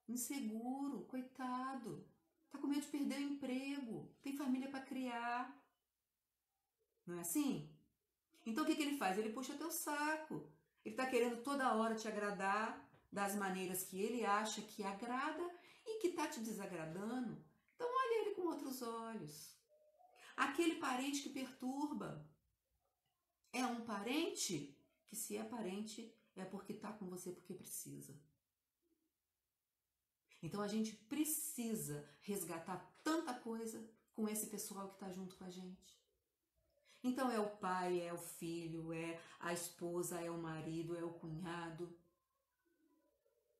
inseguro, 0.08 1.04
coitado. 1.06 2.06
Tá 2.50 2.58
com 2.58 2.66
medo 2.66 2.82
de 2.82 2.88
perder 2.88 3.18
o 3.18 3.32
emprego, 3.32 4.14
tem 4.22 4.36
família 4.36 4.68
para 4.68 4.84
criar. 4.84 5.40
Não 7.04 7.18
é 7.18 7.20
assim? 7.20 7.70
Então 8.44 8.64
o 8.64 8.66
que, 8.66 8.76
que 8.76 8.82
ele 8.82 8.96
faz? 8.96 9.18
Ele 9.18 9.32
puxa 9.32 9.54
teu 9.54 9.70
saco. 9.70 10.48
Ele 10.84 10.94
está 10.94 11.06
querendo 11.06 11.42
toda 11.42 11.74
hora 11.74 11.96
te 11.96 12.06
agradar 12.06 12.88
das 13.10 13.34
maneiras 13.34 13.82
que 13.82 14.00
ele 14.00 14.24
acha 14.24 14.62
que 14.62 14.84
agrada 14.84 15.44
e 15.84 15.98
que 16.00 16.08
está 16.08 16.28
te 16.28 16.40
desagradando. 16.40 17.44
Então 17.74 17.88
olha 17.88 18.20
ele 18.20 18.34
com 18.34 18.42
outros 18.42 18.82
olhos. 18.82 19.56
Aquele 20.36 20.76
parente 20.76 21.22
que 21.22 21.30
perturba 21.30 22.28
é 23.52 23.66
um 23.66 23.84
parente 23.84 24.75
que, 25.06 25.16
se 25.16 25.36
é 25.36 25.44
parente, 25.44 26.12
é 26.36 26.44
porque 26.44 26.72
está 26.72 26.92
com 26.92 27.06
você 27.06 27.32
porque 27.32 27.54
precisa. 27.54 28.14
Então 30.42 30.60
a 30.60 30.68
gente 30.68 30.94
precisa 30.94 32.08
resgatar 32.20 32.78
tanta 33.02 33.32
coisa 33.34 33.88
com 34.14 34.28
esse 34.28 34.46
pessoal 34.46 34.88
que 34.88 34.94
está 34.94 35.10
junto 35.10 35.34
com 35.36 35.44
a 35.44 35.50
gente. 35.50 35.96
Então 37.02 37.30
é 37.30 37.38
o 37.38 37.56
pai, 37.56 38.00
é 38.00 38.12
o 38.12 38.18
filho, 38.18 38.92
é 38.92 39.20
a 39.40 39.52
esposa, 39.52 40.20
é 40.20 40.30
o 40.30 40.38
marido, 40.38 40.96
é 40.96 41.04
o 41.04 41.14
cunhado. 41.14 41.96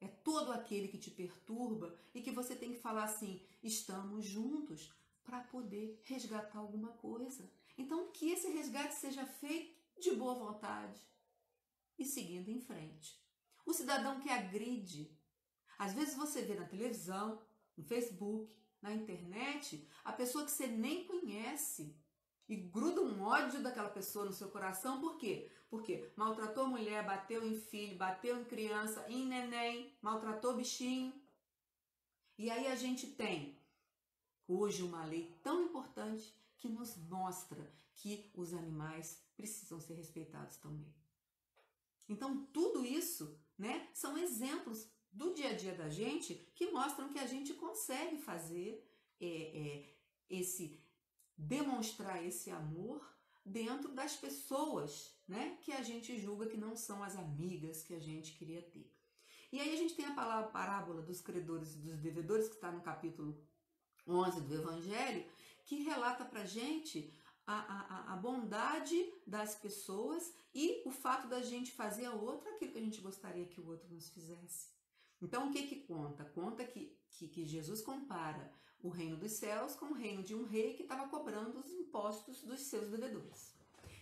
É 0.00 0.08
todo 0.08 0.52
aquele 0.52 0.88
que 0.88 0.98
te 0.98 1.10
perturba 1.10 1.96
e 2.14 2.20
que 2.20 2.30
você 2.30 2.54
tem 2.54 2.72
que 2.72 2.78
falar 2.78 3.04
assim: 3.04 3.40
estamos 3.62 4.24
juntos 4.24 4.92
para 5.24 5.40
poder 5.40 6.00
resgatar 6.04 6.58
alguma 6.58 6.90
coisa. 6.92 7.50
Então 7.78 8.10
que 8.12 8.30
esse 8.30 8.48
resgate 8.48 8.94
seja 8.94 9.24
feito 9.24 9.74
de 10.00 10.14
boa 10.14 10.34
vontade 10.34 11.00
e 11.98 12.04
seguindo 12.04 12.48
em 12.48 12.60
frente. 12.60 13.20
O 13.64 13.72
cidadão 13.72 14.20
que 14.20 14.30
agride, 14.30 15.16
às 15.78 15.92
vezes 15.92 16.14
você 16.14 16.42
vê 16.42 16.54
na 16.54 16.66
televisão, 16.66 17.42
no 17.76 17.84
Facebook, 17.84 18.54
na 18.80 18.92
internet, 18.92 19.88
a 20.04 20.12
pessoa 20.12 20.44
que 20.44 20.50
você 20.50 20.66
nem 20.66 21.04
conhece 21.06 21.96
e 22.48 22.56
gruda 22.56 23.02
um 23.02 23.22
ódio 23.22 23.60
daquela 23.62 23.88
pessoa 23.88 24.24
no 24.24 24.32
seu 24.32 24.48
coração, 24.48 25.00
por 25.00 25.18
quê? 25.18 25.50
Porque 25.68 26.12
maltratou 26.16 26.68
mulher, 26.68 27.04
bateu 27.04 27.44
em 27.44 27.58
filho, 27.58 27.98
bateu 27.98 28.40
em 28.40 28.44
criança, 28.44 29.04
em 29.08 29.26
neném, 29.26 29.96
maltratou 30.00 30.56
bichinho. 30.56 31.12
E 32.38 32.50
aí 32.50 32.68
a 32.68 32.76
gente 32.76 33.08
tem 33.08 33.58
hoje 34.46 34.82
uma 34.82 35.04
lei 35.04 35.36
tão 35.42 35.64
importante 35.64 36.32
que 36.56 36.68
nos 36.68 36.96
mostra 36.96 37.74
que 37.94 38.30
os 38.34 38.54
animais 38.54 39.20
precisam 39.34 39.80
ser 39.80 39.94
respeitados 39.94 40.56
também. 40.58 40.94
Então, 42.08 42.46
tudo 42.52 42.84
isso 42.84 43.38
né, 43.58 43.88
são 43.92 44.16
exemplos 44.16 44.88
do 45.12 45.32
dia 45.32 45.50
a 45.50 45.54
dia 45.54 45.74
da 45.74 45.88
gente 45.88 46.34
que 46.54 46.70
mostram 46.70 47.08
que 47.08 47.18
a 47.18 47.26
gente 47.26 47.54
consegue 47.54 48.18
fazer 48.18 48.86
é, 49.20 49.26
é, 49.26 49.96
esse 50.28 50.80
demonstrar 51.38 52.24
esse 52.24 52.50
amor 52.50 53.06
dentro 53.44 53.92
das 53.92 54.16
pessoas, 54.16 55.14
né, 55.28 55.58
que 55.60 55.72
a 55.72 55.82
gente 55.82 56.18
julga 56.18 56.46
que 56.46 56.56
não 56.56 56.74
são 56.74 57.02
as 57.02 57.16
amigas 57.16 57.82
que 57.82 57.94
a 57.94 58.00
gente 58.00 58.32
queria 58.32 58.62
ter. 58.62 58.90
E 59.52 59.60
aí 59.60 59.72
a 59.72 59.76
gente 59.76 59.94
tem 59.94 60.04
a 60.04 60.14
palavra 60.14 60.50
parábola 60.50 61.02
dos 61.02 61.20
credores 61.20 61.74
e 61.74 61.78
dos 61.78 61.98
devedores 61.98 62.48
que 62.48 62.56
está 62.56 62.72
no 62.72 62.80
capítulo 62.80 63.40
11 64.06 64.40
do 64.42 64.54
Evangelho, 64.54 65.24
que 65.64 65.82
relata 65.82 66.24
para 66.24 66.44
gente 66.44 67.12
a, 67.46 67.54
a, 67.54 68.12
a, 68.12 68.16
bondade 68.16 69.12
das 69.26 69.54
pessoas 69.54 70.34
e 70.54 70.82
o 70.84 70.90
fato 70.90 71.28
da 71.28 71.40
gente 71.40 71.70
fazer 71.70 72.06
ao 72.06 72.18
outro 72.18 72.48
aquilo 72.50 72.72
que 72.72 72.78
a 72.78 72.82
gente 72.82 73.00
gostaria 73.00 73.46
que 73.46 73.60
o 73.60 73.68
outro 73.68 73.88
nos 73.94 74.08
fizesse. 74.10 74.68
Então, 75.22 75.48
o 75.48 75.52
que 75.52 75.66
que 75.66 75.76
conta? 75.82 76.24
Conta 76.24 76.64
que, 76.64 76.92
que, 77.10 77.28
que 77.28 77.46
Jesus 77.46 77.80
compara 77.82 78.52
o 78.82 78.88
reino 78.88 79.16
dos 79.16 79.32
céus 79.32 79.74
com 79.74 79.86
o 79.86 79.94
reino 79.94 80.22
de 80.22 80.34
um 80.34 80.44
rei 80.44 80.74
que 80.74 80.82
estava 80.82 81.08
cobrando 81.08 81.58
os 81.58 81.70
impostos 81.70 82.42
dos 82.42 82.60
seus 82.60 82.88
devedores. 82.88 83.54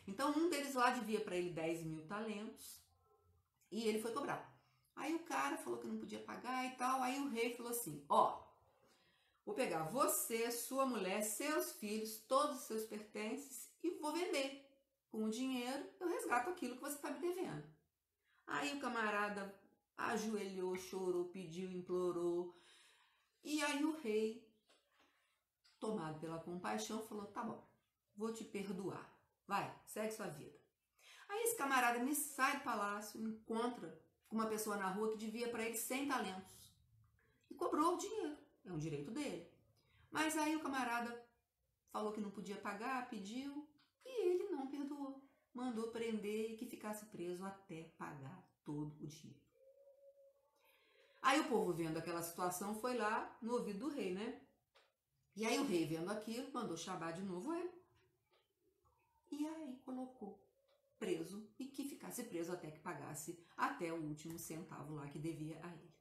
Então, 0.06 0.32
um 0.36 0.48
deles 0.48 0.74
lá 0.74 0.90
devia 0.90 1.20
para 1.20 1.36
ele 1.36 1.50
10 1.50 1.84
mil 1.84 2.06
talentos 2.06 2.80
e 3.70 3.86
ele 3.86 4.00
foi 4.00 4.12
cobrar. 4.12 4.54
Aí 4.96 5.14
o 5.14 5.20
cara 5.20 5.56
falou 5.56 5.78
que 5.78 5.86
não 5.86 5.98
podia 5.98 6.20
pagar 6.20 6.66
e 6.66 6.76
tal. 6.76 7.02
Aí 7.02 7.20
o 7.20 7.28
rei 7.28 7.54
falou 7.54 7.72
assim: 7.72 8.04
Ó, 8.08 8.43
vou 9.44 9.54
pegar 9.54 9.84
você, 9.84 10.50
sua 10.50 10.86
mulher, 10.86 11.22
seus 11.22 11.72
filhos, 11.72 12.18
todos 12.28 12.60
os 12.60 12.64
seus 12.64 12.84
pertences 12.84 13.70
e 13.82 13.90
vou 13.98 14.12
vender. 14.12 14.62
Com 15.10 15.24
o 15.24 15.30
dinheiro, 15.30 15.88
eu 16.00 16.08
resgato 16.08 16.50
aquilo 16.50 16.74
que 16.74 16.82
você 16.82 16.96
está 16.96 17.10
me 17.10 17.20
devendo. 17.20 17.64
Aí 18.46 18.76
o 18.76 18.80
camarada 18.80 19.54
ajoelhou, 19.96 20.76
chorou, 20.76 21.26
pediu, 21.26 21.70
implorou. 21.70 22.58
E 23.44 23.62
aí 23.62 23.84
o 23.84 23.96
rei 23.98 24.44
tomado 25.84 26.18
pela 26.18 26.38
compaixão, 26.38 27.02
falou: 27.02 27.26
tá 27.26 27.42
bom, 27.42 27.62
vou 28.16 28.32
te 28.32 28.44
perdoar. 28.44 29.12
Vai, 29.46 29.74
segue 29.84 30.12
sua 30.12 30.28
vida. 30.28 30.58
Aí 31.28 31.42
esse 31.42 31.56
camarada 31.56 31.98
me 31.98 32.14
sai 32.14 32.58
do 32.58 32.64
palácio, 32.64 33.20
encontra 33.20 34.00
com 34.26 34.36
uma 34.36 34.46
pessoa 34.46 34.76
na 34.76 34.88
rua 34.88 35.10
que 35.12 35.18
devia 35.18 35.50
para 35.50 35.64
ele 35.64 35.76
100 35.76 36.08
talentos 36.08 36.74
e 37.50 37.54
cobrou 37.54 37.94
o 37.94 37.98
dinheiro. 37.98 38.38
É 38.64 38.72
um 38.72 38.78
direito 38.78 39.10
dele. 39.10 39.50
Mas 40.10 40.36
aí 40.36 40.56
o 40.56 40.62
camarada 40.62 41.24
falou 41.90 42.12
que 42.12 42.20
não 42.20 42.30
podia 42.30 42.56
pagar, 42.56 43.08
pediu 43.08 43.68
e 44.04 44.28
ele 44.28 44.50
não 44.50 44.68
perdoou. 44.68 45.22
Mandou 45.52 45.88
prender 45.88 46.52
e 46.52 46.56
que 46.56 46.66
ficasse 46.66 47.06
preso 47.06 47.44
até 47.44 47.84
pagar 47.96 48.44
todo 48.64 48.94
o 49.00 49.06
dinheiro. 49.06 49.44
Aí 51.22 51.40
o 51.40 51.48
povo 51.48 51.72
vendo 51.72 51.96
aquela 51.96 52.22
situação 52.22 52.74
foi 52.74 52.96
lá 52.96 53.36
no 53.40 53.54
ouvido 53.54 53.78
do 53.78 53.88
rei, 53.88 54.12
né? 54.12 54.40
E 55.36 55.44
aí 55.44 55.58
o 55.58 55.64
rei, 55.64 55.86
vendo 55.86 56.10
aquilo, 56.10 56.52
mandou 56.52 56.76
chamar 56.76 57.12
de 57.12 57.22
novo 57.22 57.54
ele. 57.54 57.70
E 59.32 59.46
aí 59.46 59.80
colocou 59.84 60.44
preso 60.98 61.48
e 61.58 61.64
que 61.66 61.88
ficasse 61.88 62.24
preso 62.24 62.52
até 62.52 62.70
que 62.70 62.78
pagasse 62.78 63.42
até 63.56 63.92
o 63.92 64.02
último 64.02 64.38
centavo 64.38 64.94
lá 64.94 65.08
que 65.08 65.18
devia 65.18 65.58
a 65.62 65.68
ele. 65.68 65.93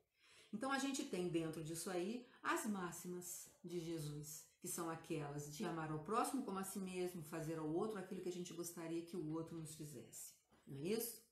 Então 0.53 0.71
a 0.71 0.77
gente 0.77 1.03
tem 1.05 1.27
dentro 1.29 1.63
disso 1.63 1.89
aí 1.89 2.27
as 2.43 2.67
máximas 2.67 3.49
de 3.63 3.79
Jesus, 3.79 4.45
que 4.59 4.67
são 4.67 4.87
aquelas 4.89 5.51
de 5.51 5.65
amar 5.65 5.91
ao 5.91 6.03
próximo 6.03 6.43
como 6.43 6.59
a 6.59 6.63
si 6.63 6.79
mesmo, 6.79 7.23
fazer 7.23 7.57
ao 7.57 7.67
outro 7.67 7.97
aquilo 7.97 8.21
que 8.21 8.29
a 8.29 8.37
gente 8.39 8.53
gostaria 8.53 9.01
que 9.01 9.17
o 9.17 9.31
outro 9.31 9.57
nos 9.57 9.73
fizesse. 9.73 10.31
Não 10.67 10.77
é 10.77 10.81
isso? 10.81 11.23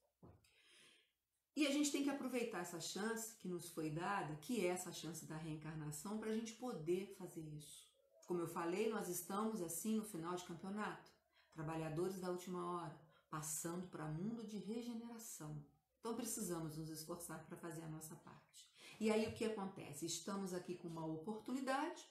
E 1.56 1.68
a 1.68 1.72
gente 1.72 1.92
tem 1.92 2.04
que 2.04 2.10
aproveitar 2.10 2.60
essa 2.60 2.80
chance 2.80 3.36
que 3.36 3.48
nos 3.48 3.70
foi 3.70 3.90
dada, 3.90 4.36
que 4.38 4.66
é 4.66 4.70
essa 4.70 4.92
chance 4.92 5.26
da 5.26 5.36
reencarnação, 5.36 6.18
para 6.18 6.32
a 6.32 6.34
gente 6.34 6.54
poder 6.54 7.14
fazer 7.18 7.42
isso. 7.42 7.86
Como 8.26 8.40
eu 8.40 8.48
falei, 8.48 8.90
nós 8.90 9.10
estamos 9.10 9.62
assim 9.62 9.98
no 9.98 10.06
final 10.06 10.36
de 10.36 10.46
campeonato, 10.46 11.12
trabalhadores 11.52 12.20
da 12.20 12.32
última 12.32 12.66
hora, 12.72 12.98
passando 13.30 13.86
para 13.88 14.06
mundo 14.06 14.46
de 14.46 14.58
regeneração. 14.58 15.62
Então 16.00 16.16
precisamos 16.16 16.78
nos 16.78 16.90
esforçar 16.90 17.44
para 17.46 17.58
fazer 17.58 17.84
a 17.84 17.90
nossa 17.90 18.16
parte. 18.16 18.71
E 19.02 19.10
aí 19.10 19.28
o 19.28 19.34
que 19.34 19.46
acontece? 19.46 20.06
Estamos 20.06 20.54
aqui 20.54 20.76
com 20.76 20.88
uma 20.88 21.04
oportunidade, 21.04 22.08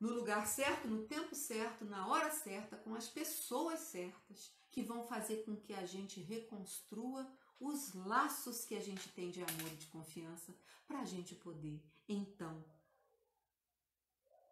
no 0.00 0.10
lugar 0.10 0.44
certo, 0.48 0.88
no 0.88 1.06
tempo 1.06 1.32
certo, 1.32 1.84
na 1.84 2.08
hora 2.08 2.28
certa, 2.32 2.76
com 2.76 2.92
as 2.92 3.08
pessoas 3.08 3.78
certas, 3.78 4.52
que 4.68 4.82
vão 4.82 5.06
fazer 5.06 5.44
com 5.44 5.54
que 5.54 5.72
a 5.72 5.86
gente 5.86 6.20
reconstrua 6.20 7.24
os 7.60 7.94
laços 7.94 8.64
que 8.64 8.74
a 8.74 8.80
gente 8.80 9.08
tem 9.10 9.30
de 9.30 9.40
amor 9.40 9.72
e 9.72 9.76
de 9.76 9.86
confiança, 9.86 10.52
para 10.88 11.02
a 11.02 11.04
gente 11.04 11.36
poder, 11.36 11.80
então, 12.08 12.64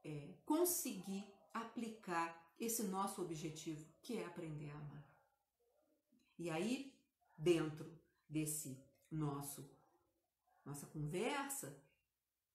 é, 0.05 0.35
conseguir 0.44 1.27
aplicar 1.53 2.55
esse 2.61 2.85
nosso 2.85 3.20
objetivo, 3.22 3.85
que 4.01 4.18
é 4.18 4.25
aprender 4.25 4.70
a 4.70 4.79
amar. 4.79 5.05
E 6.38 6.49
aí, 6.49 6.96
dentro 7.37 7.92
desse 8.29 8.81
nosso 9.11 9.68
nossa 10.66 10.87
conversa, 10.87 11.81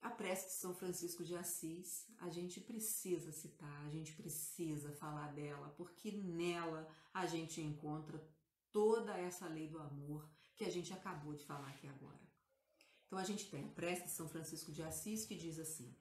a 0.01 0.09
prece 0.09 0.47
de 0.47 0.53
São 0.53 0.73
Francisco 0.75 1.23
de 1.23 1.35
Assis, 1.35 2.07
a 2.19 2.29
gente 2.29 2.59
precisa 2.59 3.31
citar, 3.31 3.85
a 3.85 3.89
gente 3.89 4.13
precisa 4.13 4.91
falar 4.91 5.31
dela, 5.31 5.73
porque 5.77 6.11
nela 6.11 6.87
a 7.13 7.25
gente 7.25 7.61
encontra 7.61 8.21
toda 8.71 9.17
essa 9.17 9.47
lei 9.47 9.67
do 9.67 9.79
amor 9.79 10.29
que 10.55 10.65
a 10.65 10.69
gente 10.69 10.91
acabou 10.91 11.33
de 11.33 11.45
falar 11.45 11.69
aqui 11.69 11.87
agora. 11.87 12.19
Então 13.05 13.17
a 13.17 13.23
gente 13.23 13.49
tem 13.49 13.63
a 13.63 13.69
prece 13.69 14.05
de 14.05 14.11
São 14.11 14.27
Francisco 14.27 14.71
de 14.71 14.81
Assis 14.83 15.25
que 15.25 15.35
diz 15.35 15.59
assim: 15.59 15.95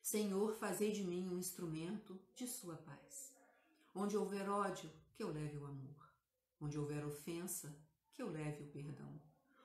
Senhor, 0.00 0.54
fazei 0.54 0.92
de 0.92 1.04
mim 1.04 1.28
um 1.28 1.38
instrumento 1.38 2.18
de 2.34 2.46
sua 2.46 2.76
paz. 2.76 3.34
Onde 3.94 4.16
houver 4.16 4.48
ódio, 4.48 4.90
que 5.14 5.22
eu 5.22 5.30
leve 5.30 5.56
o 5.56 5.66
amor. 5.66 6.12
Onde 6.60 6.78
houver 6.78 7.04
ofensa, 7.04 7.76
que 8.12 8.22
eu 8.22 8.30
leve 8.30 8.62
o 8.62 8.70
perdão. 8.70 9.20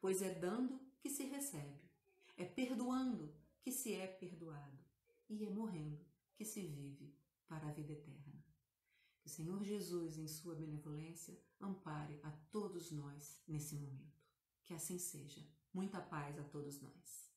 pois 0.00 0.22
é 0.22 0.34
dando 0.34 0.80
que 1.00 1.08
se 1.08 1.24
recebe, 1.24 1.80
é 2.36 2.44
perdoando 2.44 3.34
que 3.60 3.72
se 3.72 3.94
é 3.94 4.06
perdoado, 4.06 4.78
e 5.28 5.44
é 5.44 5.50
morrendo 5.50 6.04
que 6.34 6.44
se 6.44 6.60
vive 6.66 7.14
para 7.48 7.68
a 7.68 7.72
vida 7.72 7.92
eterna. 7.92 8.44
Que 9.20 9.26
o 9.26 9.30
Senhor 9.30 9.62
Jesus, 9.64 10.18
em 10.18 10.28
sua 10.28 10.54
benevolência, 10.54 11.36
ampare 11.60 12.20
a 12.22 12.30
todos 12.50 12.92
nós 12.92 13.42
nesse 13.46 13.74
momento. 13.74 14.22
Que 14.62 14.74
assim 14.74 14.98
seja. 14.98 15.44
Muita 15.72 16.00
paz 16.00 16.38
a 16.38 16.44
todos 16.44 16.80
nós. 16.80 17.30